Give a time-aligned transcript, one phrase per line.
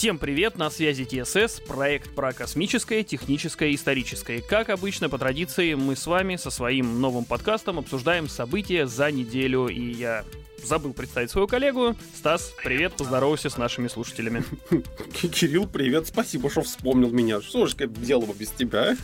[0.00, 4.40] Всем привет, на связи ТСС, проект про космическое, техническое и историческое.
[4.40, 9.68] Как обычно, по традиции, мы с вами со своим новым подкастом обсуждаем события за неделю,
[9.68, 10.24] и я
[10.64, 11.96] забыл представить своего коллегу.
[12.16, 14.42] Стас, привет, поздоровайся с нашими слушателями.
[15.12, 17.42] Кирилл, привет, спасибо, что вспомнил меня.
[17.42, 18.96] Что же делал бы без тебя?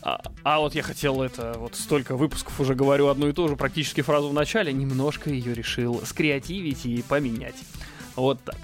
[0.00, 3.56] А, а вот я хотел это, вот столько выпусков уже говорю одну и ту же
[3.56, 7.56] практически фразу в начале, немножко ее решил скреативить и поменять.
[8.16, 8.56] Вот так.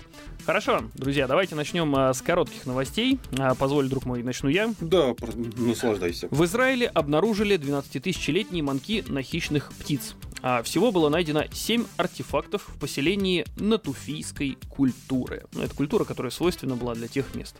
[0.46, 3.18] Хорошо, друзья, давайте начнем а, с коротких новостей.
[3.38, 4.74] А, позволь, друг мой, начну я.
[4.78, 5.14] Да,
[5.56, 6.28] наслаждайся.
[6.30, 10.14] В Израиле обнаружили 12-тысячелетние манки на хищных птиц.
[10.42, 15.44] А всего было найдено 7 артефактов в поселении натуфийской культуры.
[15.54, 17.56] Ну, это культура, которая свойственна была для тех мест.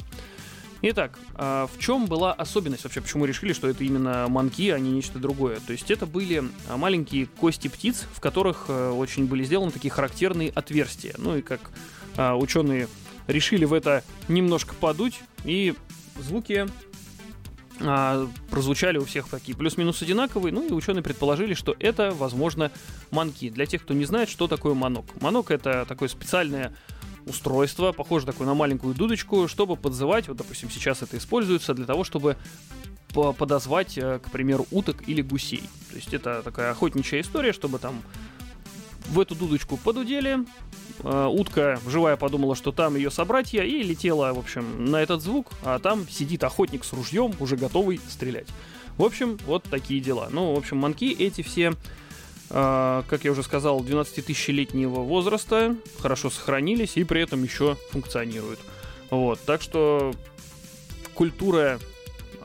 [0.82, 5.18] Итак, в чем была особенность вообще, почему решили, что это именно манки, а не нечто
[5.18, 5.58] другое?
[5.66, 10.50] То есть это были маленькие кости птиц, в которых э, очень были сделаны такие характерные
[10.50, 11.14] отверстия.
[11.16, 11.70] Ну и как
[12.16, 12.88] а, ученые
[13.26, 15.74] решили в это немножко подуть, и
[16.18, 16.66] звуки
[17.80, 22.70] а, прозвучали у всех такие плюс-минус одинаковые, ну и ученые предположили, что это, возможно,
[23.10, 23.50] манки.
[23.50, 25.06] Для тех, кто не знает, что такое манок.
[25.20, 26.74] Манок это такое специальное
[27.26, 32.04] устройство, похоже такое на маленькую дудочку, чтобы подзывать, вот, допустим, сейчас это используется для того,
[32.04, 32.36] чтобы
[33.38, 35.62] подозвать, э, к примеру, уток или гусей.
[35.90, 38.02] То есть это такая охотничья история, чтобы там
[39.08, 40.38] в эту дудочку подудели,
[41.02, 45.78] утка живая подумала, что там ее собратья, и летела, в общем, на этот звук, а
[45.78, 48.46] там сидит охотник с ружьем, уже готовый стрелять.
[48.96, 50.28] В общем, вот такие дела.
[50.30, 51.74] Ну, в общем, манки эти все
[52.56, 58.60] а, как я уже сказал, 12-тысячелетнего возраста, хорошо сохранились и при этом еще функционируют.
[59.10, 60.14] Вот, так что
[61.14, 61.80] культура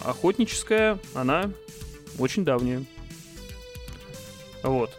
[0.02, 1.52] охотническая, она
[2.17, 2.84] очень давняя.
[4.63, 4.91] Вот.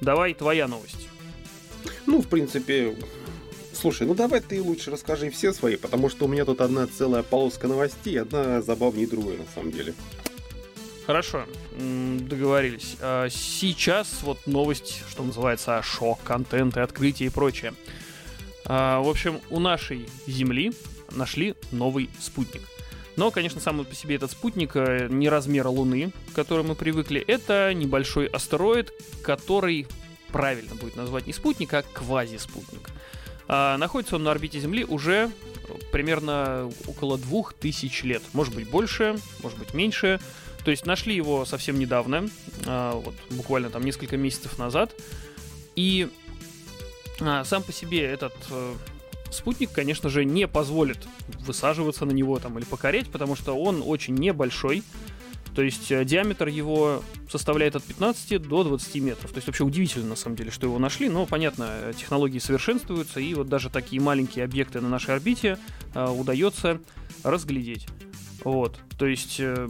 [0.00, 1.09] Давай твоя новость.
[2.06, 2.96] Ну, в принципе,
[3.72, 7.22] слушай, ну давай ты лучше расскажи все свои, потому что у меня тут одна целая
[7.22, 9.94] полоска новостей, одна забавнее другой на самом деле.
[11.06, 12.96] Хорошо, договорились.
[13.00, 17.74] А, сейчас вот новость, что называется, шок, контент и открытие и прочее.
[18.64, 20.72] А, в общем, у нашей Земли
[21.10, 22.62] нашли новый спутник.
[23.16, 27.20] Но, конечно, сам по себе этот спутник э, не размера Луны, к которому мы привыкли.
[27.20, 29.86] Это небольшой астероид, который
[30.30, 32.90] правильно будет назвать не спутник, а квазиспутник.
[33.48, 35.30] А находится он на орбите Земли уже
[35.92, 38.22] примерно около двух тысяч лет.
[38.32, 40.20] Может быть больше, может быть меньше.
[40.64, 42.28] То есть нашли его совсем недавно,
[42.66, 44.94] а, вот буквально там несколько месяцев назад.
[45.74, 46.08] И
[47.20, 48.74] а, сам по себе этот э,
[49.30, 50.98] спутник, конечно же, не позволит
[51.40, 54.82] высаживаться на него там или покорять, потому что он очень небольшой.
[55.54, 59.30] То есть э, диаметр его составляет от 15 до 20 метров.
[59.30, 61.08] То есть вообще удивительно, на самом деле, что его нашли.
[61.08, 65.58] Но, понятно, технологии совершенствуются, и вот даже такие маленькие объекты на нашей орбите
[65.94, 66.80] э, удается
[67.22, 67.86] разглядеть.
[68.44, 68.78] Вот.
[68.98, 69.68] То есть э,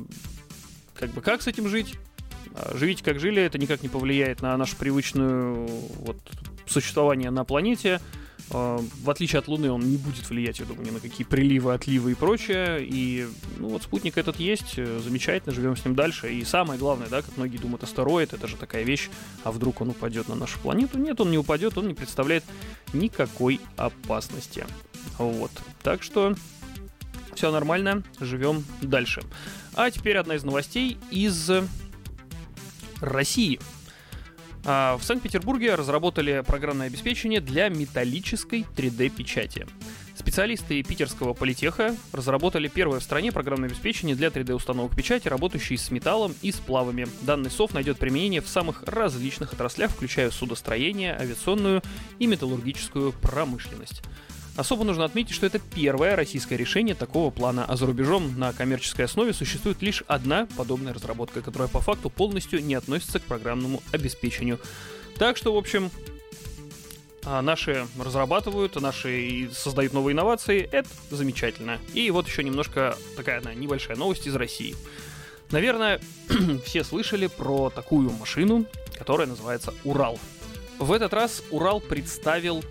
[0.94, 1.96] как бы как с этим жить?
[2.54, 6.18] А, живите как жили, это никак не повлияет на нашу привычную вот,
[6.66, 8.00] существование на планете.
[8.50, 11.72] А, в отличие от Луны, он не будет влиять, я думаю, ни на какие приливы,
[11.74, 12.78] отливы и прочее.
[12.82, 13.26] И,
[13.58, 16.32] ну, вот спутник этот есть, э, замечательно, живем с ним дальше.
[16.32, 19.08] И самое главное, да, как многие думают, астероид, это же такая вещь,
[19.44, 20.98] а вдруг он упадет на нашу планету?
[20.98, 22.44] Нет, он не упадет, он не представляет
[22.92, 24.66] никакой опасности.
[25.18, 25.50] Вот.
[25.82, 26.34] Так что
[27.34, 29.22] все нормально, живем дальше.
[29.74, 31.50] А теперь одна из новостей из
[33.00, 33.60] России.
[34.64, 39.66] А, в Санкт-Петербурге разработали программное обеспечение для металлической 3D-печати.
[40.14, 46.34] Специалисты питерского политеха разработали первое в стране программное обеспечение для 3D-установок печати, работающей с металлом
[46.42, 47.06] и сплавами.
[47.22, 51.82] Данный софт найдет применение в самых различных отраслях, включая судостроение, авиационную
[52.18, 54.02] и металлургическую промышленность.
[54.56, 59.06] Особо нужно отметить, что это первое российское решение такого плана, а за рубежом на коммерческой
[59.06, 64.60] основе существует лишь одна подобная разработка, которая по факту полностью не относится к программному обеспечению.
[65.18, 65.90] Так что, в общем,
[67.24, 71.78] а, наши разрабатывают, наши создают новые инновации, это замечательно.
[71.92, 74.74] И вот еще немножко такая одна небольшая новость из России.
[75.50, 76.00] Наверное,
[76.64, 78.66] все слышали про такую машину,
[78.98, 80.18] которая называется Урал.
[80.78, 82.64] В этот раз Урал представил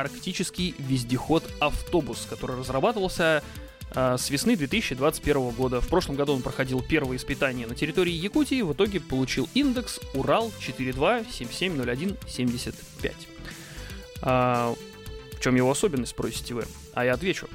[0.00, 3.42] арктический вездеход-автобус, который разрабатывался
[3.94, 5.80] э, с весны 2021 года.
[5.80, 10.52] В прошлом году он проходил первые испытания на территории Якутии, в итоге получил индекс Урал
[10.60, 13.14] 42770175.
[14.22, 14.74] А,
[15.36, 16.64] в чем его особенность, спросите вы?
[16.92, 17.48] А я отвечу.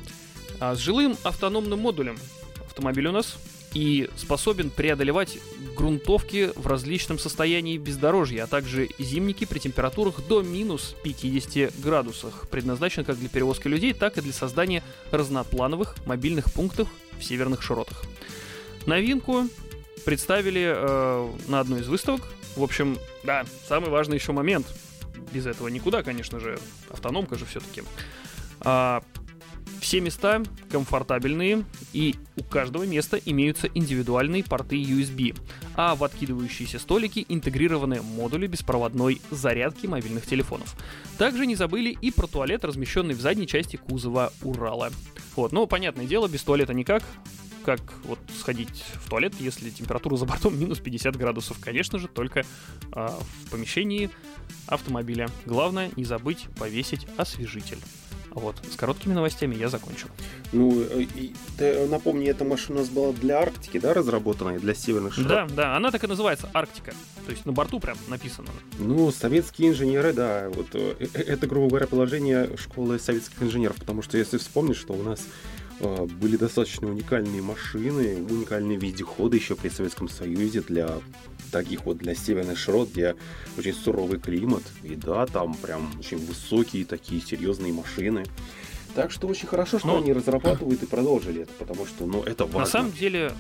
[0.60, 2.18] А, с жилым автономным модулем
[2.66, 3.38] автомобиль у нас
[3.76, 5.38] и способен преодолевать
[5.76, 12.48] грунтовки в различном состоянии бездорожья, а также зимники при температурах до минус 50 градусах.
[12.50, 14.82] Предназначен как для перевозки людей, так и для создания
[15.12, 16.88] разноплановых мобильных пунктов
[17.20, 18.04] в северных широтах.
[18.86, 19.50] Новинку
[20.06, 22.22] представили э, на одной из выставок.
[22.56, 24.66] В общем, да, самый важный еще момент.
[25.34, 26.60] Без этого никуда, конечно же.
[26.90, 27.84] Автономка же все-таки.
[28.62, 29.04] А,
[29.80, 31.64] все места комфортабельные,
[31.94, 35.38] и у каждого места имеются индивидуальные порты USB,
[35.76, 40.76] а в откидывающиеся столики интегрированы модули беспроводной зарядки мобильных телефонов.
[41.18, 44.92] Также не забыли и про туалет, размещенный в задней части кузова Урала.
[45.36, 47.04] Вот, ну, понятное дело, без туалета никак
[47.66, 51.58] как вот сходить в туалет, если температура за бортом минус 50 градусов.
[51.60, 52.44] Конечно же, только э,
[52.94, 54.12] в помещении
[54.68, 55.30] автомобиля.
[55.46, 57.80] Главное не забыть повесить освежитель.
[58.36, 60.10] Вот, с короткими новостями я закончил.
[60.52, 64.76] Ну, э, и, ты, напомни, эта машина у нас была для Арктики, да, разработанная, для
[64.76, 65.30] северных широт?
[65.30, 66.94] Да, да, она так и называется, Арктика.
[67.26, 68.50] То есть на борту прям написано.
[68.78, 74.02] Ну, советские инженеры, да, вот э, э, это, грубо говоря, положение школы советских инженеров, потому
[74.02, 75.22] что если вспомнить, что у нас
[75.80, 80.90] были достаточно уникальные машины, уникальные вездеходы еще при Советском Союзе для
[81.56, 83.16] таких вот для северных широт, где
[83.58, 84.64] очень суровый климат.
[84.84, 88.26] И да, там прям очень высокие такие серьезные машины.
[88.94, 89.94] Так что очень хорошо, что Но...
[89.98, 92.60] Ну, они разрабатывают и продолжили это, потому что, ну, это важно.
[92.60, 93.32] На самом деле,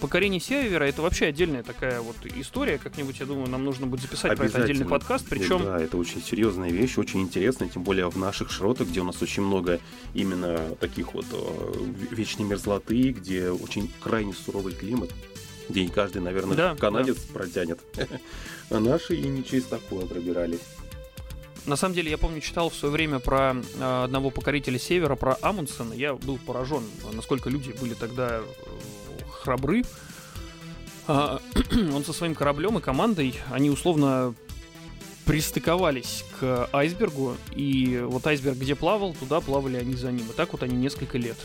[0.00, 2.78] покорение севера это вообще отдельная такая вот история.
[2.78, 5.26] Как-нибудь, я думаю, нам нужно будет записать про это отдельный подкаст.
[5.28, 5.64] Причем...
[5.64, 9.20] Да, это очень серьезная вещь, очень интересная, тем более в наших широтах, где у нас
[9.20, 9.80] очень много
[10.14, 15.10] именно таких вот э, вечной мерзлоты, где очень крайне суровый климат
[15.68, 17.32] день каждый, наверное, да, канадец да.
[17.32, 17.80] протянет.
[18.70, 20.60] А наши и не через такое пробирались.
[21.64, 25.38] На самом деле, я помню, читал в свое время про э, одного покорителя Севера, про
[25.40, 25.94] Амундсена.
[25.94, 26.82] Я был поражен,
[27.12, 28.42] насколько люди были тогда э,
[29.30, 29.84] храбры.
[31.06, 31.40] А,
[31.94, 34.34] он со своим кораблем и командой, они условно
[35.24, 40.26] пристыковались к айсбергу, и вот айсберг где плавал, туда плавали они за ним.
[40.30, 41.36] И так вот они несколько лет.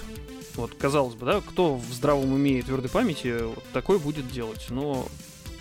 [0.55, 4.67] Вот, казалось бы, да, кто в здравом уме и твердой памяти вот такой будет делать.
[4.69, 5.07] Но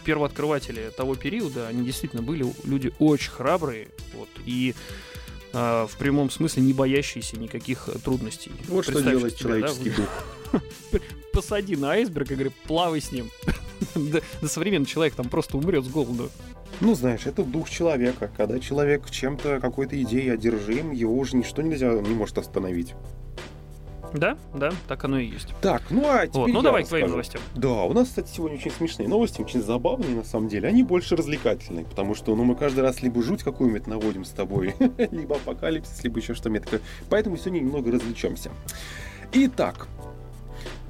[0.04, 4.74] первооткрыватели того периода, они действительно были люди очень храбрые, вот, и
[5.52, 8.52] э, в прямом смысле не боящиеся никаких трудностей.
[8.68, 11.02] Вот что делает себе, человеческий да, дух.
[11.32, 13.30] Посади на айсберг и говори, плавай с ним.
[13.94, 16.30] да, да современный человек там просто умрет с голоду.
[16.80, 18.30] Ну, знаешь, это дух человека.
[18.36, 22.94] Когда человек чем-то, какой-то идеей одержим, его уже ничто нельзя, не может остановить.
[24.14, 25.48] Да, да, так оно и есть.
[25.60, 27.40] Так, ну а теперь вот, Ну давай к твоим новостям.
[27.54, 30.68] Да, у нас, кстати, сегодня очень смешные новости, очень забавные на самом деле.
[30.68, 34.74] Они больше развлекательные, потому что ну, мы каждый раз либо жуть какую-нибудь наводим с тобой,
[35.10, 36.80] либо апокалипсис, либо еще что-нибудь такое.
[37.08, 38.50] Поэтому сегодня немного развлечемся.
[39.32, 39.88] Итак,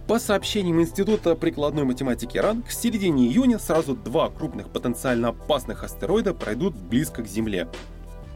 [0.08, 6.34] по сообщениям Института прикладной математики РАН, к середине июня сразу два крупных потенциально опасных астероида
[6.34, 7.68] пройдут близко к Земле.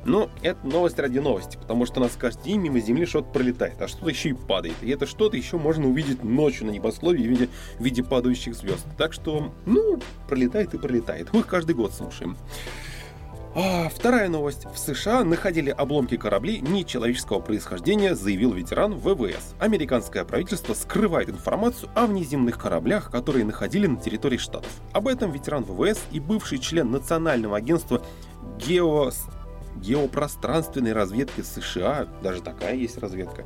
[0.06, 3.88] Но это новость ради новости, потому что нас каждый день мимо Земли что-то пролетает, а
[3.88, 4.76] что-то еще и падает.
[4.80, 7.48] И это что-то еще можно увидеть ночью на небосклове в виде,
[7.78, 8.86] в виде падающих звезд.
[8.96, 9.98] Так что, ну,
[10.28, 11.32] пролетает и пролетает.
[11.32, 12.36] Мы их каждый год слушаем.
[13.56, 14.66] А, вторая новость.
[14.66, 19.54] В США находили обломки кораблей нечеловеческого происхождения, заявил ветеран ВВС.
[19.58, 24.70] Американское правительство скрывает информацию о внеземных кораблях, которые находили на территории штатов.
[24.92, 28.02] Об этом ветеран ВВС и бывший член Национального агентства
[28.58, 29.26] Геос
[29.80, 33.44] геопространственной разведки США, даже такая есть разведка,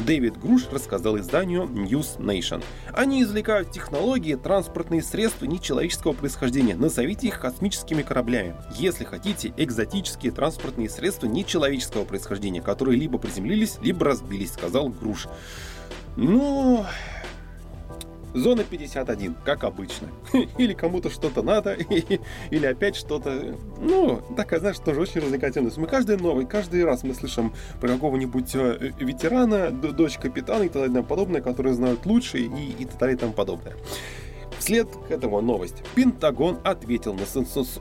[0.00, 2.62] Дэвид Груш рассказал изданию News Nation.
[2.92, 6.76] Они извлекают технологии, транспортные средства нечеловеческого происхождения.
[6.76, 8.54] Назовите их космическими кораблями.
[8.76, 15.28] Если хотите, экзотические транспортные средства нечеловеческого происхождения, которые либо приземлились, либо разбились, сказал Груш.
[16.16, 16.84] Ну,
[18.34, 20.08] Зона 51, как обычно.
[20.58, 21.72] Или кому-то что-то надо,
[22.50, 23.56] или опять что-то...
[23.80, 25.72] Ну, такая, знаешь, тоже очень развлекательная.
[25.76, 30.82] Мы каждый новый, каждый раз мы слышим про какого-нибудь э, ветерана, дочь капитана и так
[30.82, 33.74] далее подобное, которые знают лучше и, и так далее и тому подобное.
[34.58, 35.82] Вслед к этому новость.
[35.94, 37.78] Пентагон ответил на, сенсац...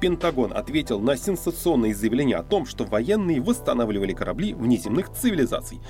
[0.00, 5.80] Пентагон ответил на сенсационные заявления о том, что военные восстанавливали корабли внеземных цивилизаций.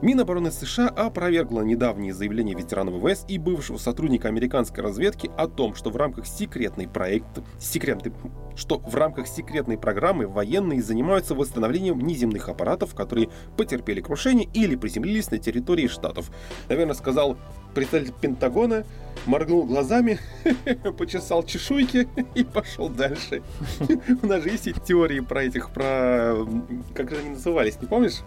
[0.00, 5.90] Минобороны США опровергла недавние заявления ветерана ВВС и бывшего сотрудника американской разведки о том, что
[5.90, 8.12] в рамках секретной проекта, секретной,
[8.56, 15.30] что в рамках секретной программы военные занимаются восстановлением внеземных аппаратов, которые потерпели крушение или приземлились
[15.30, 16.30] на территории штатов.
[16.68, 17.36] Наверное, сказал
[17.74, 18.84] представитель Пентагона,
[19.26, 20.18] моргнул глазами,
[20.98, 23.42] почесал чешуйки и пошел дальше.
[24.22, 26.46] У нас же есть теории про этих, про...
[26.94, 28.22] Как же они назывались, не помнишь?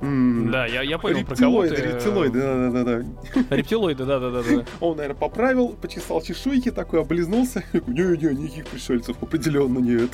[0.00, 1.74] Да, я, я понял, про кого ты.
[1.74, 3.04] рептилоиды, да-да-да.
[3.56, 4.64] Рептилоиды, да-да-да.
[4.80, 7.64] Он, наверное, поправил, почесал чешуйки, такой облизнулся.
[7.86, 10.10] Не-не, никаких пришельцев определенно нет.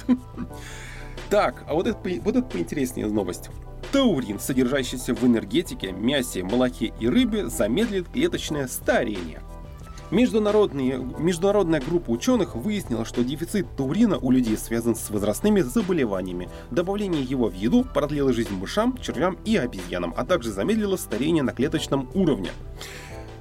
[1.31, 3.51] Так, а вот это, вот это поинтереснее новость.
[3.91, 9.41] Таурин, содержащийся в энергетике, мясе, молоке и рыбе, замедлит клеточное старение.
[10.13, 16.51] Международные, международная группа ученых выяснила, что дефицит таурина у людей связан с возрастными заболеваниями.
[16.71, 21.53] Добавление его в еду продлило жизнь мышам, червям и обезьянам, а также замедлило старение на
[21.53, 22.51] клеточном уровне.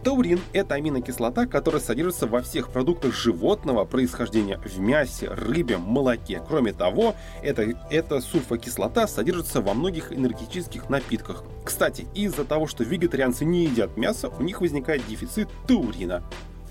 [0.03, 6.41] Таурин– это аминокислота, которая содержится во всех продуктах животного происхождения в мясе, рыбе, молоке.
[6.47, 11.43] Кроме того, это, эта сульфокислота содержится во многих энергетических напитках.
[11.63, 16.23] Кстати, из-за того, что вегетарианцы не едят мясо, у них возникает дефицит таурина.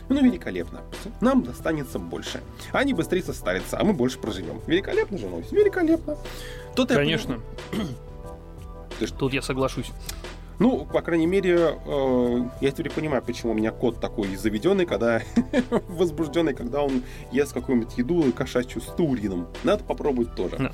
[0.09, 0.81] Ну, великолепно.
[1.21, 2.41] Нам достанется больше.
[2.73, 4.61] Они быстрее состарятся, а мы больше проживем.
[4.67, 5.53] Великолепно же новость.
[5.53, 6.17] Великолепно.
[6.75, 7.39] Тут я Конечно.
[8.99, 9.93] Ты ж- Тут я соглашусь.
[10.61, 15.23] Ну, по крайней мере, э, я теперь понимаю, почему у меня кот такой заведенный, когда
[15.89, 17.03] возбужденный, когда он
[17.33, 19.49] ест какую-нибудь еду кошачью с турином.
[19.65, 20.57] Надо попробовать тоже.
[20.59, 20.73] Да.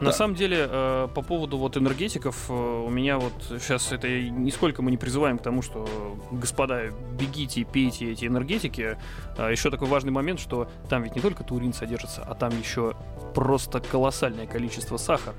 [0.00, 0.12] На Да.
[0.12, 4.90] самом деле, э, по поводу вот энергетиков, э, у меня вот сейчас это нисколько мы
[4.92, 5.86] не призываем к тому, что,
[6.30, 8.96] господа, бегите и пейте эти энергетики.
[9.36, 12.94] А еще такой важный момент, что там ведь не только таурин содержится, а там еще
[13.34, 15.34] просто колоссальное количество сахара,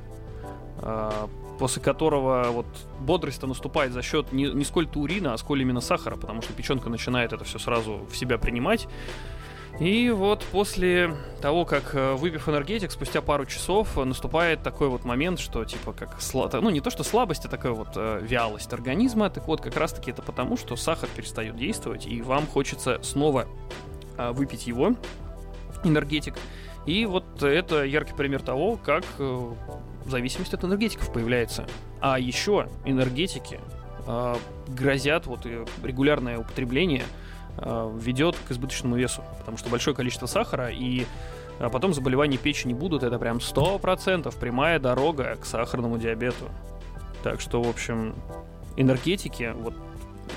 [0.80, 2.68] а, после которого вот
[3.00, 6.90] бодрость-то наступает за счет не, не сколь таурина, а сколь именно сахара, потому что печенка
[6.90, 8.88] начинает это все сразу в себя принимать.
[9.80, 15.04] И вот после того, как э, выпив энергетик, спустя пару часов э, наступает такой вот
[15.04, 18.72] момент, что типа как сла- ну не то что слабость, а такая вот э, вялость
[18.72, 19.30] организма.
[19.30, 23.48] Так вот, как раз таки это потому, что сахар перестает действовать, и вам хочется снова
[24.18, 24.96] э, выпить его,
[25.84, 26.36] энергетик.
[26.86, 29.50] И вот это яркий пример того, как э,
[30.06, 31.66] зависимость от энергетиков появляется.
[32.00, 33.60] А еще энергетики
[34.08, 34.36] э,
[34.68, 37.04] грозят, вот и регулярное употребление
[37.58, 41.06] э, ведет к избыточному весу, потому что большое количество сахара и
[41.60, 46.50] а потом заболеваний печени будут, это прям 100% прямая дорога к сахарному диабету.
[47.24, 48.14] Так что, в общем,
[48.76, 49.74] энергетики, вот,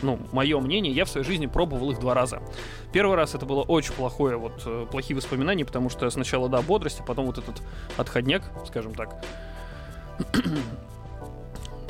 [0.03, 2.41] ну, мое мнение, я в своей жизни пробовал их два раза.
[2.93, 7.01] Первый раз это было очень плохое, вот, э, плохие воспоминания, потому что сначала, да, бодрость,
[7.01, 7.61] а потом вот этот
[7.97, 9.23] отходняк, скажем так.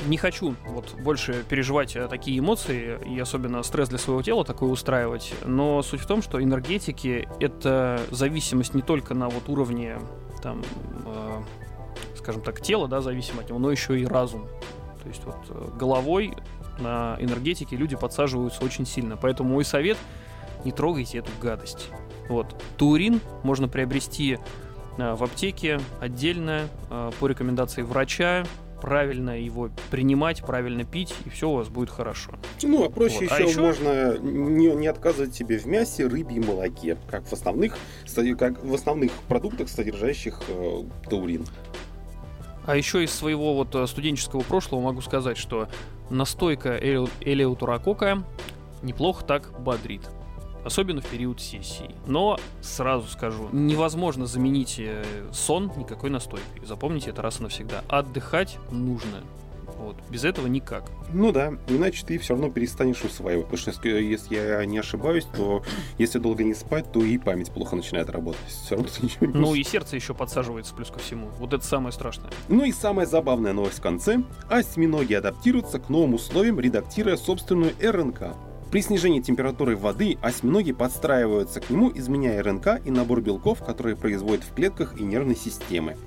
[0.07, 4.71] Не хочу вот больше переживать э, такие эмоции и особенно стресс для своего тела такой
[4.71, 5.33] устраивать.
[5.45, 9.97] Но суть в том, что энергетики это зависимость не только на вот уровне
[10.41, 10.63] там,
[11.05, 11.41] э,
[12.17, 14.47] скажем так, тела, да, зависимо от него, но еще и разум.
[15.03, 16.33] То есть вот э, головой
[16.79, 19.17] на энергетике люди подсаживаются очень сильно.
[19.17, 19.97] Поэтому мой совет
[20.63, 21.89] не трогайте эту гадость.
[22.29, 22.55] Вот.
[22.77, 24.39] Турин можно приобрести
[25.15, 28.45] в аптеке отдельно э, по рекомендации врача.
[28.81, 32.31] Правильно его принимать, правильно пить, и все у вас будет хорошо.
[32.63, 33.31] Ну, а проще Вот.
[33.31, 37.33] А еще, еще- можно не, не отказывать себе в мясе, рыбе и молоке, как в
[37.33, 37.77] основных,
[38.37, 41.45] как в основных продуктах, содержащих э, таурин.
[42.65, 45.67] А еще из своего вот э, студенческого прошлого могу сказать, что
[46.09, 48.23] настойка элеу- элеутурокока
[48.81, 50.03] неплохо так бодрит.
[50.63, 51.95] Особенно в период сессии.
[52.05, 56.65] Но сразу скажу, невозможно заменить э, сон никакой настойкой.
[56.65, 57.83] Запомните это раз и навсегда.
[57.87, 59.23] Отдыхать нужно.
[59.79, 59.95] Вот.
[60.09, 60.83] Без этого никак.
[61.13, 63.47] Ну да, иначе ты все равно перестанешь усваивать.
[63.47, 65.63] Потому что если, я не ошибаюсь, то
[65.97, 68.45] если долго не спать, то и память плохо начинает работать.
[68.47, 71.29] Все равно ты ничего не Ну и сердце еще подсаживается плюс ко всему.
[71.39, 72.29] Вот это самое страшное.
[72.49, 74.21] Ну и самая забавная новость в конце.
[74.49, 78.35] Осьминоги адаптируются к новым условиям, редактируя собственную РНК.
[78.71, 84.43] При снижении температуры воды осьминоги подстраиваются к нему, изменяя РНК и набор белков, которые производят
[84.43, 85.97] в клетках и нервной системы.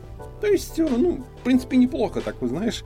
[0.40, 2.84] То есть, э, ну, в принципе, неплохо, так вы знаешь.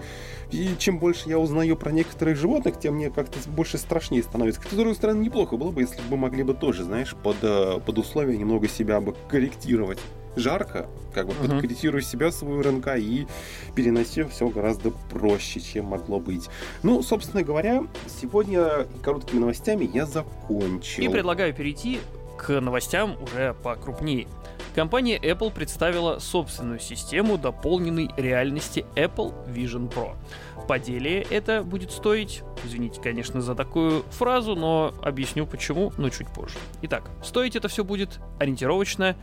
[0.50, 4.62] И чем больше я узнаю про некоторых животных, тем мне как-то больше страшнее становится.
[4.62, 7.98] С другой стороны, неплохо было бы, если бы могли бы тоже, знаешь, под, э, под
[7.98, 9.98] условия немного себя бы корректировать.
[10.36, 11.48] Жарко, как бы Мгм.
[11.48, 13.26] подкорректируй себя, свою РНК и
[13.74, 16.48] переноси все гораздо проще, чем могло быть.
[16.82, 17.84] Ну, собственно говоря,
[18.20, 21.02] сегодня короткими новостями я закончил.
[21.02, 22.00] И предлагаю перейти
[22.36, 24.28] к новостям уже покрупнее.
[24.74, 30.14] Компания Apple представила собственную систему дополненной реальности Apple Vision Pro.
[30.68, 36.28] По деле это будет стоить, извините, конечно, за такую фразу, но объясню почему, но чуть
[36.28, 36.56] позже.
[36.82, 39.16] Итак, стоить это все будет ориентировочно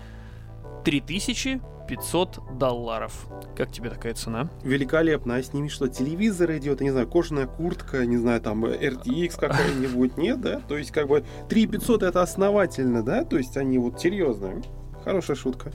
[0.84, 3.28] 3500 долларов.
[3.56, 4.50] Как тебе такая цена?
[4.64, 5.36] Великолепно.
[5.36, 9.40] А с ними что, телевизор идет, я не знаю, кожаная куртка, не знаю, там RTX
[9.40, 10.60] какая-нибудь, нет, да?
[10.68, 13.24] То есть, как бы, 3500 это основательно, да?
[13.24, 14.62] То есть, они вот серьезные.
[15.04, 15.72] Хорошая шутка.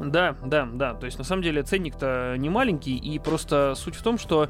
[0.00, 0.94] Да, да, да.
[0.94, 4.48] То есть на самом деле ценник-то не маленький, и просто суть в том, что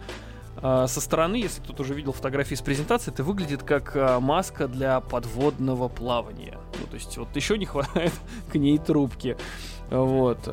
[0.61, 5.01] со стороны, если кто-то уже видел фотографии с презентации, это выглядит как а, маска для
[5.01, 6.59] подводного плавания.
[6.81, 8.13] Ну, то есть вот еще не хватает
[8.51, 9.37] к ней трубки.
[9.91, 10.49] Вот.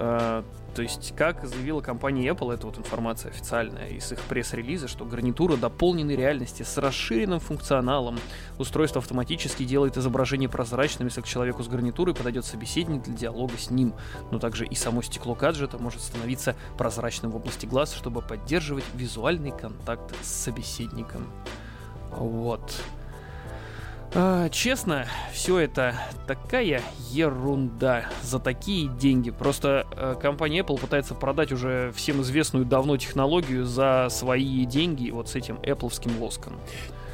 [0.75, 5.55] То есть, как заявила компания Apple, это вот информация официальная из их пресс-релиза, что гарнитура
[5.55, 8.17] дополненной реальности с расширенным функционалом.
[8.57, 13.69] Устройство автоматически делает изображение прозрачным, если к человеку с гарнитурой подойдет собеседник для диалога с
[13.69, 13.93] ним.
[14.31, 19.51] Но также и само стекло гаджета может становиться прозрачным в области глаз, чтобы поддерживать визуальный
[19.51, 21.27] контакт с собеседником.
[22.11, 22.81] Вот.
[24.15, 25.95] А, честно, все это
[26.27, 29.31] такая ерунда за такие деньги.
[29.31, 35.29] Просто э, компания Apple пытается продать уже всем известную давно технологию за свои деньги вот
[35.29, 36.53] с этим Appleским лоском.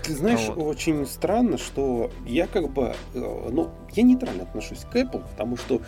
[0.04, 0.58] Ты знаешь, вот.
[0.58, 5.82] очень странно, что я как бы, э, ну, я нейтрально отношусь к Apple, потому что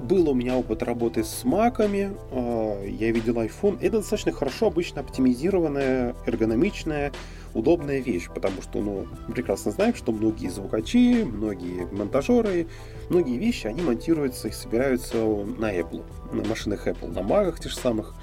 [0.00, 3.78] был у меня опыт работы с маками, э, я видел iPhone.
[3.80, 7.12] Это достаточно хорошо обычно оптимизированная, эргономичная,
[7.54, 12.66] удобная вещь, потому что, ну, прекрасно знаем, что многие звукачи, многие монтажеры,
[13.08, 17.78] многие вещи, они монтируются и собираются на Apple, на машинах Apple, на магах тех же
[17.78, 18.14] самых.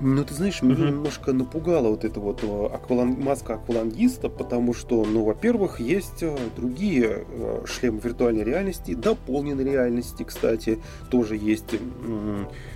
[0.00, 0.86] Ну, ты знаешь, меня mm-hmm.
[0.86, 3.20] немножко напугала вот эта вот э, аквалан...
[3.20, 10.22] маска аквалангиста, потому что, ну, во-первых, есть э, другие э, шлемы виртуальной реальности, дополненной реальности,
[10.22, 10.78] кстати,
[11.10, 11.74] тоже есть.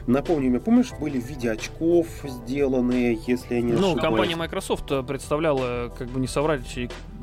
[0.08, 3.96] Напомню, мне помнишь, были в виде очков сделанные, если я не ошибаюсь.
[3.96, 6.62] Ну, компания Microsoft представляла, как бы не соврать,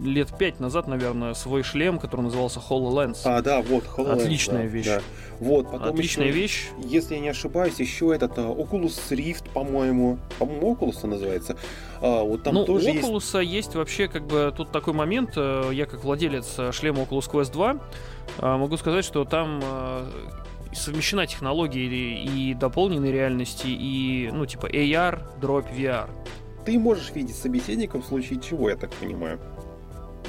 [0.02, 3.20] лет пять назад, наверное, свой шлем, который назывался HoloLens.
[3.26, 4.24] А, да, вот, HoloLens.
[4.24, 4.86] Отличная да, вещь.
[4.86, 5.02] Да.
[5.40, 6.68] Вот, потом Отличная еще, вещь.
[6.80, 11.56] Если я не ошибаюсь, еще этот Oculus Rift, по-моему, по-моему, Oculus называется.
[12.02, 13.54] А, вот там ну, тоже у Oculus есть...
[13.54, 15.32] есть вообще как бы тут такой момент.
[15.38, 17.78] Э, я как владелец э, шлема Oculus Quest 2
[18.40, 19.62] э, могу сказать, что там
[20.74, 26.10] совмещена технология и, и дополненной реальности, и, ну, типа AR, дробь VR.
[26.66, 29.40] Ты можешь видеть собеседника в случае чего, я так понимаю.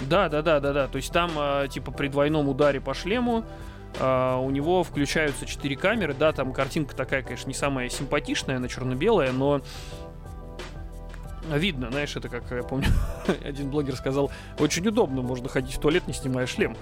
[0.08, 0.86] Да, да, да, да, да.
[0.86, 1.30] То есть там,
[1.68, 3.44] типа, при двойном ударе по шлему
[3.94, 8.68] Uh, у него включаются четыре камеры, да, там картинка такая, конечно, не самая симпатичная, она
[8.68, 9.60] черно-белая, но
[11.48, 12.88] видно, знаешь, это как, я помню,
[13.44, 16.76] один блогер сказал, очень удобно, можно ходить в туалет, не снимая шлем.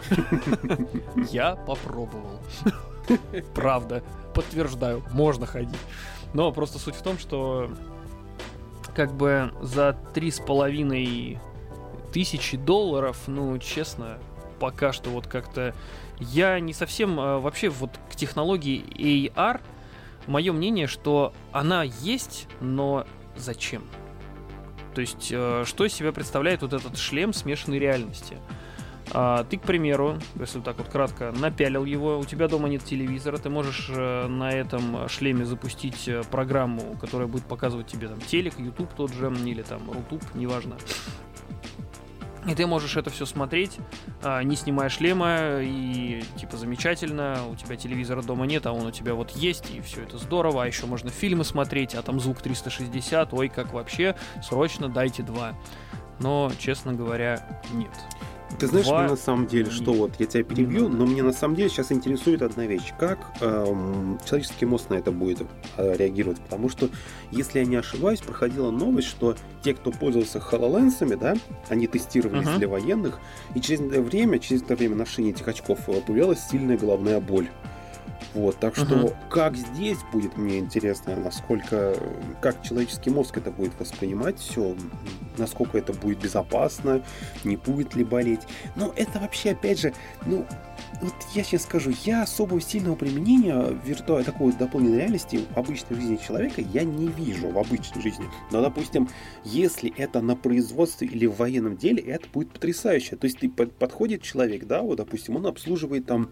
[1.31, 2.41] Я попробовал.
[3.55, 4.03] Правда,
[4.35, 5.79] подтверждаю, можно ходить.
[6.35, 7.71] Но просто суть в том, что
[8.95, 11.39] как бы за три с половиной
[12.13, 14.19] тысячи долларов, ну, честно,
[14.59, 15.75] пока что вот как-то
[16.21, 18.83] я не совсем э, вообще вот к технологии
[19.35, 19.61] AR,
[20.27, 23.85] мое мнение, что она есть, но зачем?
[24.95, 28.39] То есть, э, что из себя представляет вот этот шлем смешанной реальности?
[29.11, 33.39] А, ты, к примеру, если так вот кратко, напялил его, у тебя дома нет телевизора,
[33.39, 38.93] ты можешь э, на этом шлеме запустить программу, которая будет показывать тебе там телек, YouTube
[38.95, 40.77] тот же, или там Рутуб, неважно.
[42.49, 43.77] И ты можешь это все смотреть,
[44.23, 48.91] а, не снимая шлема, и типа замечательно, у тебя телевизора дома нет, а он у
[48.91, 52.41] тебя вот есть, и все это здорово, а еще можно фильмы смотреть, а там звук
[52.41, 55.55] 360, ой, как вообще, срочно дайте два.
[56.21, 57.93] Но, честно говоря, нет.
[58.59, 59.01] Ты знаешь, Два...
[59.01, 61.93] мне на самом деле, что вот я тебя перебью, но мне на самом деле сейчас
[61.93, 62.93] интересует одна вещь.
[62.99, 66.41] Как эм, человеческий мозг на это будет э, реагировать?
[66.41, 66.89] Потому что,
[67.31, 71.35] если я не ошибаюсь, проходила новость, что те, кто пользовался HoloLens'ами, да,
[71.69, 72.59] они тестировались uh-huh.
[72.59, 73.21] для военных,
[73.55, 77.49] и через это время, через это время ношения этих очков э, появлялась сильная головная боль.
[78.35, 79.15] Вот, так что uh-huh.
[79.31, 81.97] как здесь будет, мне интересно, насколько,
[82.41, 84.77] как человеческий мозг это будет воспринимать все,
[85.39, 87.03] насколько это будет безопасно,
[87.45, 88.43] не будет ли болеть.
[88.77, 89.95] Но это вообще, опять же,
[90.27, 90.47] ну,
[91.01, 96.17] вот я сейчас скажу, я особого сильного применения виртуальной такой дополненной реальности в обычной жизни
[96.17, 98.27] человека я не вижу в обычной жизни.
[98.51, 99.09] Но, допустим,
[99.45, 103.17] если это на производстве или в военном деле, это будет потрясающе.
[103.17, 106.31] То есть ты подходит человек, да, вот, допустим, он обслуживает там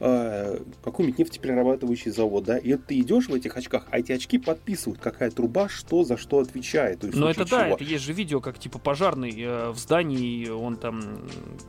[0.00, 5.00] э, какой-нибудь нефтеперерабатывающий завод, да, и ты идешь в этих очках, а эти очки подписывают,
[5.00, 7.00] какая труба что за что отвечает.
[7.00, 7.58] То есть, Но это чего.
[7.58, 11.20] да, это есть же видео, как типа пожарный э, в здании, он там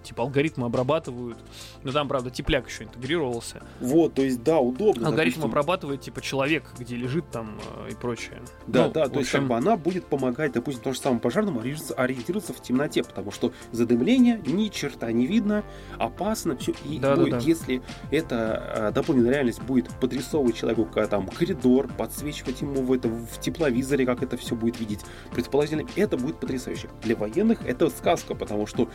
[0.03, 1.37] типа алгоритмы обрабатывают.
[1.83, 3.63] Но там, правда, тепляк еще интегрировался.
[3.79, 5.07] Вот, то есть, да, удобно.
[5.07, 5.49] Алгоритм допустим.
[5.49, 8.41] обрабатывает типа человек, где лежит там э, и прочее.
[8.67, 9.19] Да, ну, да, то общем...
[9.19, 13.31] есть как бы она будет помогать, допустим, тому же самому пожарному ориентироваться в темноте, потому
[13.31, 15.63] что задымление ни черта не видно,
[15.97, 16.73] опасно, все.
[16.85, 17.45] И да, будет, да, да.
[17.45, 17.81] если
[18.17, 24.23] эта дополненная реальность будет подрисовывать человеку там коридор, подсвечивать ему в, это, в тепловизоре, как
[24.23, 25.01] это все будет видеть.
[25.33, 26.89] Предположительно, это будет потрясающе.
[27.03, 28.89] Для военных это сказка, потому что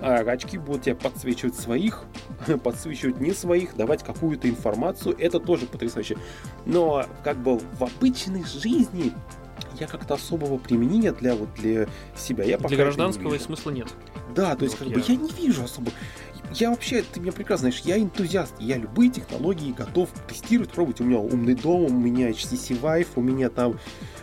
[0.00, 2.04] а, очки будут тебя подсвечивать своих,
[2.62, 5.16] подсвечивать не своих, давать какую-то информацию.
[5.18, 6.16] Это тоже потрясающе.
[6.66, 9.12] Но как бы в обычной жизни
[9.78, 13.88] я как-то особого применения для вот для себя я для гражданского смысла нет.
[14.34, 15.04] Да, то есть вот как я...
[15.04, 15.90] бы я не вижу особо.
[16.54, 21.00] Я вообще, ты меня прекрасно знаешь, я энтузиаст, я любые технологии готов тестировать, пробовать.
[21.00, 23.78] У меня умный дом, у меня HTC Vive, у меня там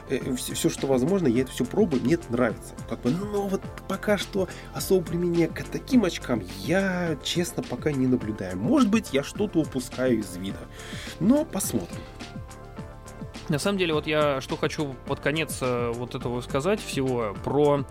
[0.09, 2.73] э, все, все, что возможно, я это все пробую, мне это нравится.
[2.87, 8.05] Как бы, но вот пока что особого применения к таким очкам я, честно, пока не
[8.05, 8.57] наблюдаю.
[8.57, 10.59] Может быть, я что-то упускаю из вида,
[11.19, 12.01] но посмотрим.
[13.49, 17.85] На самом деле, вот я что хочу под конец э, вот этого сказать всего про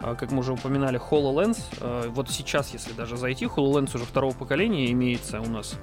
[0.00, 1.58] как мы уже упоминали, HoloLens.
[1.80, 5.78] Э, вот сейчас, если даже зайти, HoloLens уже второго поколения имеется у нас.